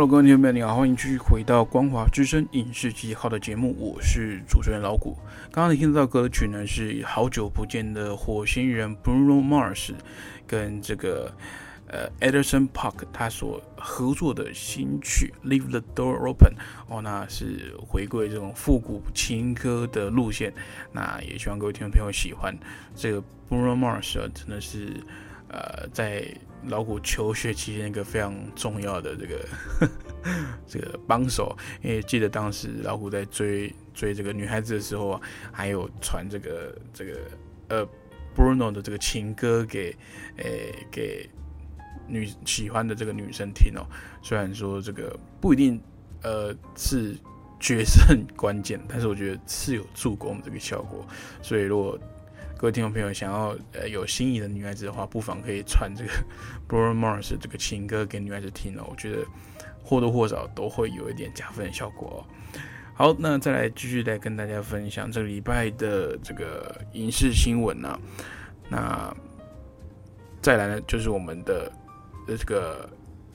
[0.00, 5.14] Hello，各位听众朋友，你好，欢迎继续回到光华之声影视记号的节目，我是主持人老谷。
[5.52, 9.92] 刚刚你听到歌曲呢，是好久不见的火星人 Bruno Mars
[10.46, 11.30] 跟这个
[11.86, 16.54] 呃 Edison Park 他所合作的新曲 Leave the Door Open
[16.88, 20.50] 哦，那是回归这种复古情歌的路线。
[20.92, 22.58] 那也希望各位听众朋友喜欢
[22.96, 24.94] 这个 Bruno Mars，啊真的是
[25.48, 26.34] 呃在。
[26.66, 29.48] 老虎求学期间一个非常重要的这个
[29.78, 29.92] 呵呵
[30.66, 37.20] 这个帮手，因为记得当时老虎在追追这个女孩子的时候啊，还有传这个这个
[37.68, 37.88] 呃
[38.36, 39.96] Bruno 的这个情歌给
[40.36, 41.28] 诶给
[42.06, 43.86] 女喜欢的这个女生听哦。
[44.22, 45.80] 虽然说这个不一定
[46.22, 47.16] 呃是
[47.58, 51.06] 决胜关键，但是我觉得是有助攻这个效果。
[51.42, 51.98] 所以如果
[52.60, 56.10] 各位听众朋友，想要呃有心仪的女孩子的话，不妨可以传这个
[56.68, 58.84] b r u n Mars 这个情歌给女孩子听哦。
[58.90, 59.24] 我觉得
[59.82, 62.60] 或多或少都会有一点加分的效果哦。
[62.92, 67.98] 好，那再来继续来跟大家分享这个礼拜的这个影视新闻啊。
[68.68, 69.16] 那
[70.42, 71.72] 再来呢，就是我们的
[72.26, 72.86] 这个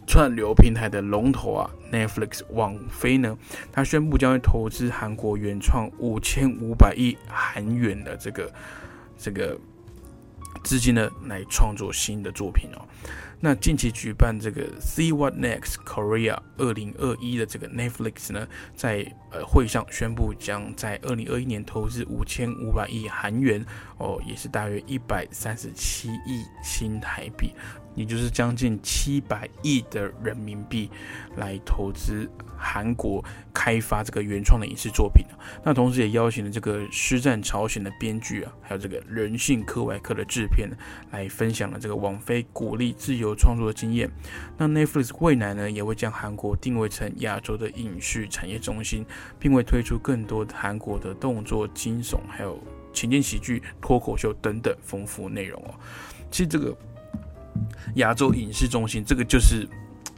[0.06, 3.36] 串流平台的龙头啊，Netflix 网飞呢，
[3.72, 8.54] 它宣布将会投资韩国原创五千五百亿韩元的这个。
[9.18, 9.60] 这个
[10.64, 12.82] 资金呢，来创作新的作品哦。
[13.40, 23.64] 那近期举办这个 See What Next Korea 二零二一的这个 Netflix 呢，在呃会上宣布，将在二零二一年投资五千五百亿韩元
[23.98, 27.54] 哦，也是大约一百三十七亿新台币。
[27.96, 30.90] 也就是将近七百亿的人民币
[31.38, 33.24] 来投资韩国
[33.54, 35.26] 开发这个原创的影视作品
[35.64, 40.70] 那同时也邀请了这个《师战朝鲜》的编剧啊，还有这个人性课外课的制片
[41.12, 44.10] 来分享了这个网飞鼓励自由创作的经验。
[44.58, 49.06] 那 Netflix 未来呢，也会将韩国定位成亚洲的影视产业中心，
[49.40, 52.62] 并会推出更多的韩国的动作、惊悚、还有
[52.94, 55.76] 情景喜剧、脱口秀等等丰富内容哦。
[56.32, 56.76] 其实这个。
[57.96, 59.68] 亚洲影视中心，这个就是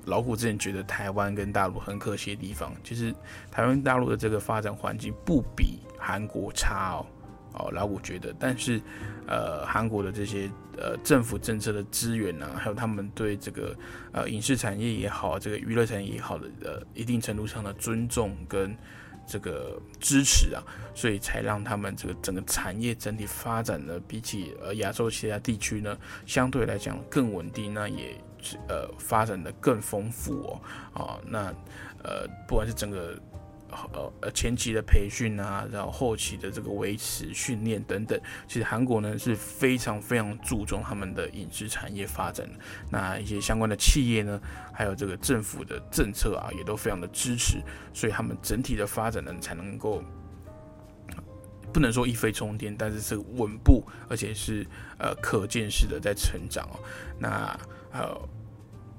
[0.05, 2.73] 老虎之前觉得台湾跟大陆很可惜的地方。
[2.83, 3.13] 其实
[3.51, 7.05] 台湾大陆的这个发展环境不比韩国差哦，
[7.53, 8.33] 哦，老虎觉得。
[8.39, 8.81] 但是，
[9.27, 13.75] 呃，韩国的这些呃政府政策的资源啊，还有他们对这个
[14.11, 18.75] 呃影视产业也好，这个娱乐产业也好的呃一定程度上的尊重跟。
[19.27, 20.63] 这个支持啊，
[20.95, 28.15] 所以才让他们这个整个产业整体发展呢，比起呃亚洲其他地区呢，相对来讲更稳定，那也
[28.69, 30.61] 呃发展的更丰富哦
[30.93, 31.53] 啊，那
[32.03, 33.15] 呃不管是整个。
[33.69, 42.53] 呃呃，前期的培训啊，然后后期的这个维持训练等等，其实韩国呢是非常非常注重他们的影视产业发展的。
[42.89, 44.39] 那一些相关的企业呢，
[44.73, 47.61] 还有这个政府的政策啊，也都非常的支持，
[47.93, 50.03] 所以他们整体的发展呢才能够
[51.73, 54.65] 不能说一飞冲天，但是是稳步，而且是
[54.97, 56.79] 呃可见式的在成长哦。
[57.19, 57.59] 那
[57.91, 58.17] 呃。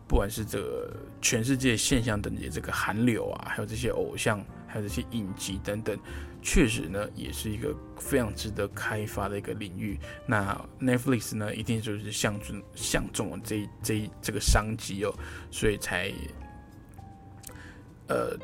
[0.08, 0.90] 不管是这个
[1.20, 4.42] 全世界现象等级这个韩流啊，还有这些偶像。
[4.68, 5.98] 还有这些影集等等，
[6.42, 9.98] 确实呢，也是一个非常值得开发的一个领域。
[10.26, 15.12] 那 Netflix 呢，一定就是相中相中了这这这个商机哦，
[15.50, 16.12] 所以才
[18.08, 18.36] 呃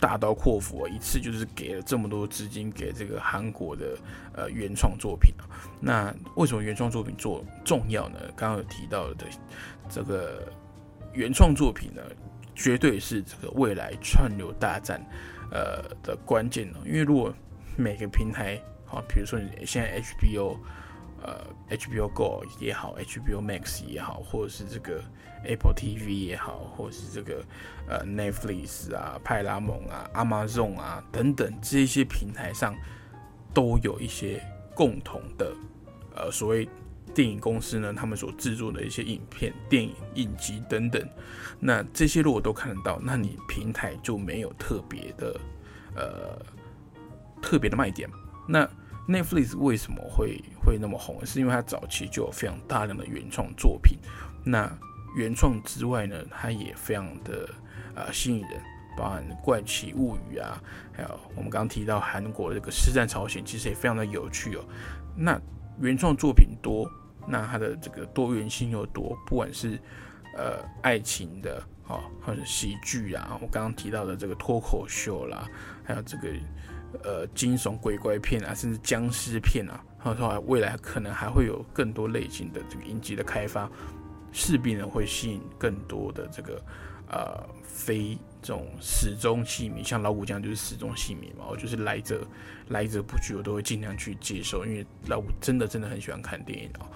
[0.00, 3.98] 大刀阔斧，一次就是给了这么多资金给这个韩国的
[4.32, 5.32] 呃原创作品。
[5.80, 8.18] 那为什么原创作品做重要呢？
[8.36, 9.26] 刚刚有提到的
[9.88, 10.52] 这个
[11.12, 12.02] 原创作品呢，
[12.54, 15.04] 绝对是这个未来串流大战。
[15.50, 17.32] 呃的关键呢，因为如果
[17.76, 20.56] 每个平台，好，比如说你现在 HBO，
[21.22, 21.40] 呃
[21.70, 25.02] ，HBO Go 也好，HBO Max 也好，或者是这个
[25.44, 27.44] Apple TV 也好，或者是这个
[27.88, 32.74] 呃 Netflix 啊、派拉蒙啊、Amazon 啊等等这些平台上，
[33.54, 34.42] 都有一些
[34.74, 35.52] 共同的
[36.14, 36.68] 呃所谓
[37.18, 41.04] 电影公司呢，他们所制作的一些影片、电影、影集等等。
[41.58, 45.40] 那这些如果都看得到，那你平台就没有特别的，
[45.96, 46.40] 呃，
[47.42, 48.08] 特别的卖点。
[48.46, 48.64] 那
[49.08, 51.26] Netflix 为什么会会那么红？
[51.26, 53.98] 是因为它早期就有非常大量的原创作品。
[54.44, 54.70] 那
[55.16, 57.50] 原创之外呢，它也非常的
[57.96, 58.62] 呃吸引人，
[58.96, 60.62] 包含《怪奇物语》啊，
[60.92, 64.64] 还有我们刚刚提到韩国这个《师战朝鲜》，其实也非常的有趣哦。
[65.16, 65.36] 那
[65.80, 66.88] 原创作品多，
[67.28, 69.78] 那它的这个多元性又多，不管是
[70.36, 75.48] 呃，爱情的哦，或者喜剧啊，我刚刚提到的这个脱口秀啦，
[75.82, 76.28] 还有这个
[77.02, 83.68] 呃惊悚鬼怪片啊，甚至僵尸片啊，或者说未来可能还会有更多类型的这个影集的开发，
[84.30, 86.62] 势必呢会吸引更多的这个
[87.10, 92.24] 呃非这种始终戏迷，像老古这样就是始终戏迷嘛，我就是来者
[92.68, 96.86] 来者不拒，我都会尽量去接受，因为老古真的真的很喜欢看电影哦。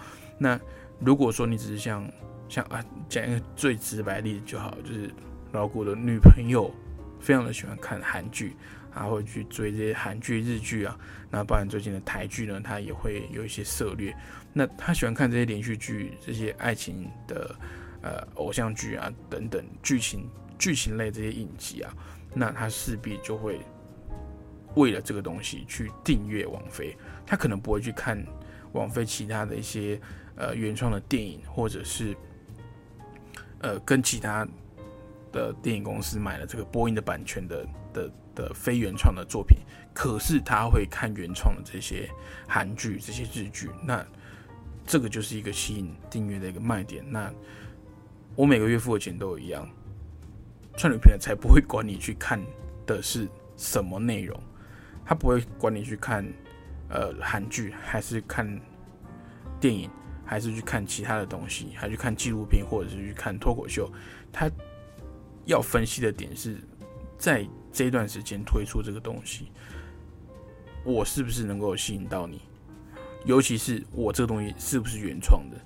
[0.43, 0.61] 那
[0.99, 2.05] 如果说你只是像
[2.49, 5.09] 像啊讲一个最直白的例子就好，就是
[5.53, 6.75] 老古的女朋友
[7.21, 8.57] 非常的喜欢看韩剧。
[8.95, 10.95] 他会去追这些韩剧、日剧啊，
[11.31, 14.15] 那不然最近的台剧呢，他也会有一些涉猎。
[14.53, 17.57] 那他喜欢看这些连续剧、这些爱情的
[18.03, 20.29] 呃偶像剧啊等等剧情
[20.59, 21.91] 剧情类这些影集啊，
[22.35, 23.61] 那他势必就会
[24.75, 26.95] 为了这个东西去订阅王菲。
[27.25, 28.23] 他可能不会去看
[28.73, 29.99] 王菲其他的一些
[30.37, 32.17] 呃原创的电影，或者是
[33.61, 34.47] 呃跟其他
[35.33, 38.11] 的电影公司买了这个播音的版权的的。
[38.35, 39.59] 的非原创的作品，
[39.93, 42.09] 可是他会看原创的这些
[42.49, 44.03] 韩剧、这些日剧，那
[44.87, 47.05] 这个就是一个吸引订阅的一个卖点。
[47.11, 47.31] 那
[48.35, 49.69] 我每个月付的钱都一样，
[50.79, 52.41] 串流平台才不会管你去看
[52.87, 53.29] 的是
[53.59, 54.43] 什么内容，
[55.05, 56.27] 他不会管你去看
[56.89, 58.49] 呃韩剧，还是看
[59.61, 59.91] 电影，
[60.33, 63.91] 还是去看其他的东西，还去看纪录片，或者是去看脱口秀，
[64.33, 64.51] 他
[65.45, 66.57] 要分析的点是
[67.19, 67.47] 在。
[67.75, 69.51] 这段时间推出这个东西，
[70.85, 72.43] 我是不是能够吸引到你？
[73.25, 75.57] 尤其是我这个东西是不是原创的？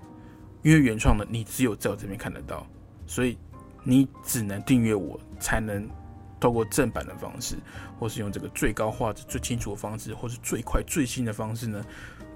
[0.62, 2.64] 因为原创的你只有在我这边看得到，
[3.08, 3.36] 所以
[3.82, 5.90] 你只能订阅我，才能
[6.38, 7.56] 透过正版的方式，
[7.98, 11.84] 或是用这个最高画质、最清楚的方式，或是最快最新的方式呢，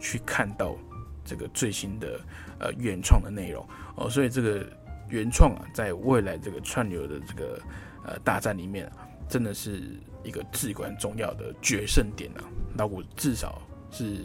[0.01, 0.77] 去看到
[1.25, 2.21] 这个最新的
[2.59, 3.67] 呃原创的内容
[3.97, 4.09] 哦。
[4.09, 4.67] 所以这个
[5.09, 7.61] 原创啊，在未来这个串流的这个
[8.05, 8.91] 呃大战里面。
[9.31, 9.81] 真的是
[10.25, 12.43] 一个至关重要的决胜点啊！
[12.75, 14.25] 那我至少是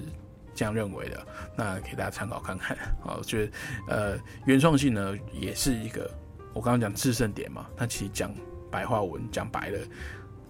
[0.55, 1.27] 这样认为的。
[1.55, 3.13] 那给大家参考看看啊。
[3.15, 3.51] 我觉得，
[3.87, 6.09] 呃，原创性呢，也是一个
[6.55, 7.67] 我刚刚讲制胜点嘛。
[7.77, 8.33] 那其实讲
[8.71, 9.77] 白话文，讲白了，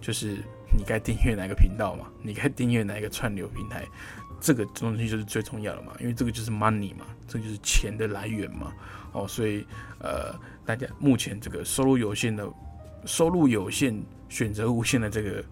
[0.00, 0.38] 就是
[0.74, 3.84] 你该订阅哪个频道嘛，你该订阅哪一个串流平台，
[4.40, 5.92] 这个东西就是最重要的嘛。
[6.00, 8.72] 因为这个就是 money 嘛，这就是钱的来源嘛。
[9.12, 9.66] 哦，所以
[10.00, 10.34] 呃，
[10.64, 12.46] 大家目前这个收入有限的。
[13.04, 13.96] 收入有限、
[14.28, 15.44] 选择无限的这个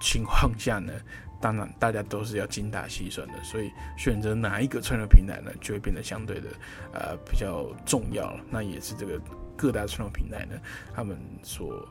[0.00, 0.94] 情况下呢，
[1.42, 6.48] 当然大家都是要精打细算的，所以选择哪一个串流平台呢，就会变得相对的
[6.94, 8.42] 呃比较重要了。
[8.48, 9.20] 那也是这个
[9.58, 10.58] 各大串流平台呢，
[10.94, 11.86] 他们所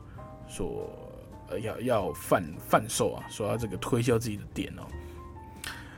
[0.48, 0.90] 所
[1.48, 4.82] 呃要要贩贩售啊，说要这个推销自己的店哦。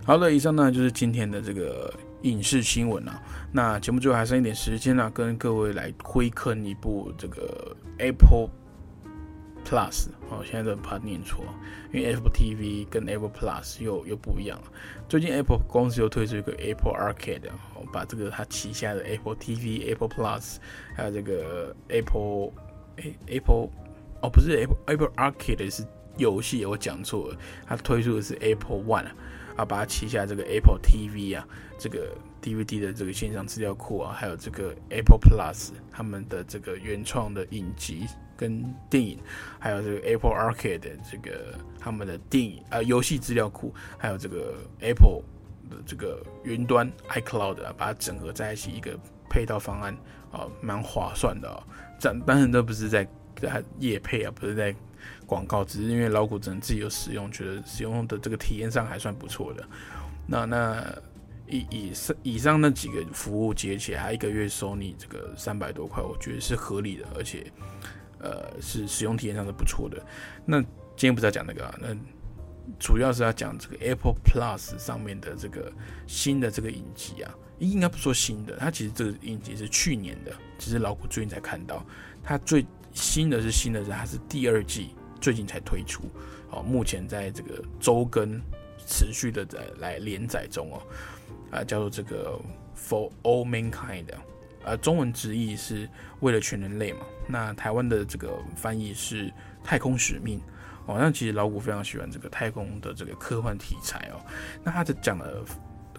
[0.05, 1.93] 好的，以上呢就是今天的这个
[2.23, 3.23] 影视新闻啊。
[3.53, 8.51] 那节目最后还剩一点时间呢，跟各位来推坑一部这个 Apple。
[9.67, 11.43] Plus 哦，现在都怕念错，
[11.91, 14.65] 因为 Apple TV 跟 Apple Plus 又又不一样了。
[15.09, 20.57] 最近 Apple 公司又推出一个 Apple Arcade，哦，把这个它旗下的 Apple TV、Apple Plus，
[20.95, 22.53] 还有这个 Apple
[22.97, 23.71] 诶 Apple
[24.21, 25.83] 哦，不是 Apple Apple Arcade 是
[26.19, 29.17] 游戏，我讲错了，它推出的是 Apple One 啊，
[29.63, 31.47] 把它旗下这个 Apple TV 啊，
[31.79, 38.07] 这个 DVD 的这个线上资料库啊，还有这个 Apple Plus 他们的这个原创的影集。
[38.37, 39.17] 跟电影，
[39.61, 45.23] 还有这个 Apple Arcade 的这个他们的电影呃游戏资料库，还有这个 Apple
[45.71, 48.99] 的这个云端 iCloud 啊，把它整合在一起一个
[49.31, 49.97] 配套方案
[50.33, 51.63] 啊，蛮划算的啊。
[52.01, 54.75] 这当然都不是在在业配啊，不是在
[55.27, 59.65] 广告，只是因为老古真自己有使用，觉得使用的这个体验上还算不错的。
[60.27, 60.95] 那那
[61.47, 67.47] 以以上以上那几个服务结起来，一个月收你这个三百多块，我觉得是合理的，而且。
[68.21, 70.03] 呃，是使用体验上是不错的。
[70.47, 71.95] 那今天不是要讲那个，啊那
[72.79, 75.71] 主要是要讲这个 Apple Plus 上面的这个
[76.07, 81.85] 新的这个影集啊，应该不说新的，它其实这个影集是去年的，只是老古最近才看到。
[82.23, 84.91] 它最新的是新的是它是第二季
[85.21, 86.05] 最近才推出，
[86.51, 88.41] 哦，目前在这个周更
[88.87, 90.83] 持续的在来连载中哦，
[91.51, 92.41] 啊，叫做这个
[92.75, 94.07] For All Mankind。
[94.67, 95.87] 呃，中文直译是
[96.21, 97.01] 为了全人类嘛？
[97.27, 99.31] 那台湾的这个翻译是
[99.63, 100.41] 太空使命
[100.87, 100.97] 哦。
[100.99, 104.25] 那其实老古非常喜欢这个太空的这个科幻题材哦。
[104.63, 105.45] 那他的讲的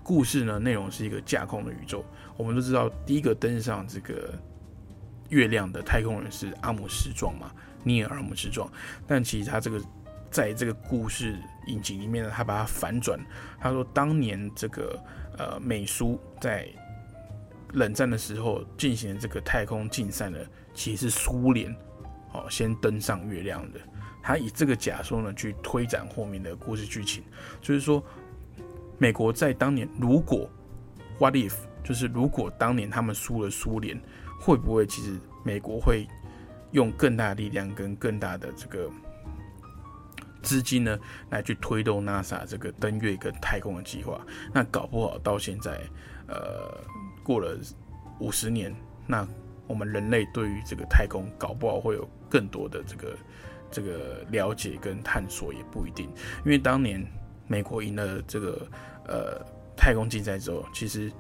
[0.02, 2.04] 故事呢，内容是一个架空的宇宙。
[2.38, 4.34] 我们都知道，第一个登上这个
[5.36, 7.52] 月亮的太空人是阿姆斯壮嘛，
[7.84, 8.72] 尼尔阿姆斯壮。
[9.06, 9.82] 但其实他这个
[10.32, 11.36] 在这个故事
[11.68, 13.20] 引擎里面呢，他把它反转。
[13.60, 14.98] 他说，当年这个
[15.38, 16.70] 呃美苏在
[17.74, 20.40] 冷战的时候进行这个太空竞赛呢，
[20.74, 21.76] 其实是苏联
[22.32, 23.80] 哦先登上月亮的。
[24.24, 27.24] 他以这个假说呢去推展后面的故事剧情，
[27.62, 28.02] 就是说，
[28.98, 30.50] 美国在当年如果
[31.20, 34.02] What if 就是如果当年他们输了苏联，
[34.46, 36.08] 会不会其实美国会
[36.72, 38.88] 用更大的力量跟更大的这个
[40.44, 41.00] 资金呢，
[41.32, 44.22] 来去推动 NASA 这个登月跟太空的计划。
[44.54, 45.82] 那搞不好到现在，
[46.28, 46.78] 呃，
[47.24, 47.58] 过了
[48.20, 48.72] 五十年，
[49.08, 49.28] 那
[49.66, 53.18] 我们人类对于这个太空搞不好会有更多的这个
[53.72, 56.08] 这个了解跟探索，也不一定。
[56.46, 57.04] 因为当年
[57.48, 58.68] 美国赢了这个
[59.08, 59.44] 呃
[59.76, 61.12] 太空竞赛之后，其实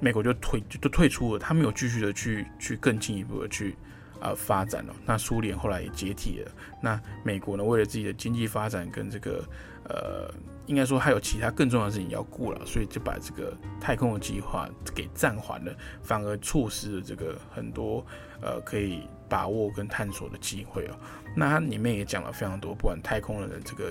[0.00, 3.74] 美国就退就退出了，他没有继续的去去更进一步的去。
[4.20, 4.94] 呃，发展了。
[5.04, 6.50] 那苏联后来也解体了。
[6.80, 9.44] 那美国呢，为了自己的经济发展跟这个，
[9.86, 10.32] 呃，
[10.64, 18.06] 应该说还有其他更重要的事情要顾了，所以就把这个太空的计划给暂缓了，反而错失了这个很多
[18.40, 20.96] 呃可以把握跟探索的机会哦。
[21.36, 23.90] 那它里面也讲了非常多，不管太空人的这个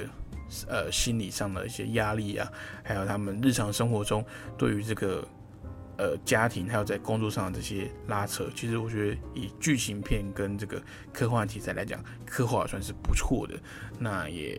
[0.68, 2.52] 呃心理上的一些压力啊，
[2.82, 4.26] 还有他们日常生活中
[4.58, 5.28] 对于这个。
[5.96, 10.82] 呃，家庭还有在工作上的这些拉扯，其实我觉得以剧情片跟这个
[11.14, 13.54] 科幻题材来讲，刻画算是不错的。
[14.00, 14.58] 那也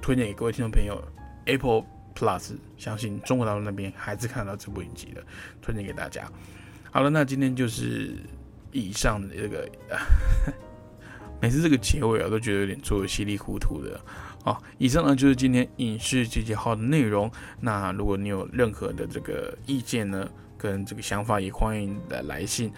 [0.00, 1.02] 推荐给各位听众朋友
[1.46, 5.24] ，Apple Plus，相信中国大陆那边还是看到这部影集的，
[5.60, 6.30] 推荐给大家。
[6.92, 8.14] 好了，那今天就是
[8.70, 9.68] 以上的这个，
[11.42, 14.00] 每次这个结尾啊，都觉得有点做的稀里糊涂的。
[14.44, 17.28] 好，以上呢就是今天影视集结号的内容。
[17.60, 20.30] 那如果你有任何的这个意见呢？
[20.58, 22.72] 跟这个想法也欢迎来来信，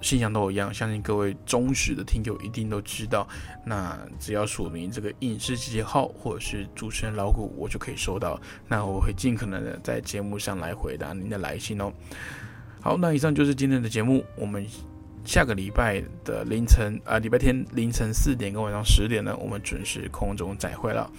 [0.00, 3.26] 信箱都一样，相信各位忠实的听友一定都知道。
[3.64, 8.38] 那只要署名这个影视集结号或者是主持人老谷，我就可以收到。
[8.68, 11.90] 那我会尽可能的在节目上来回答您的来信哦。
[12.80, 14.66] 好，那以上就是今天的节目，我们
[15.24, 21.10] 下个礼拜的凌晨啊，礼拜天凌晨四点跟晚上十点呢，我们准时空中再会了。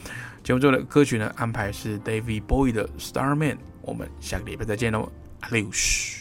[0.44, 5.25] 节目中的歌曲呢，安排是 David Bowie 的 Starman，我们下个礼拜再见喽。
[5.52, 6.12] Adeus.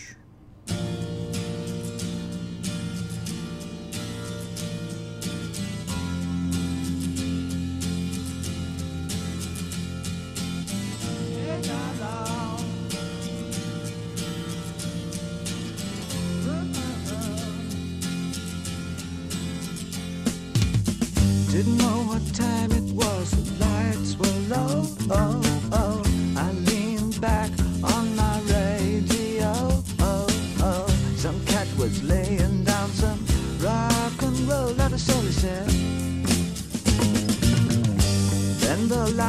[21.50, 24.86] Didn't know what time it was, the lights were low.
[25.08, 25.53] Oh,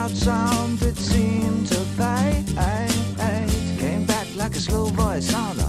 [0.06, 2.46] loud sound that seemed to fade
[3.80, 5.65] came back like a slow voice on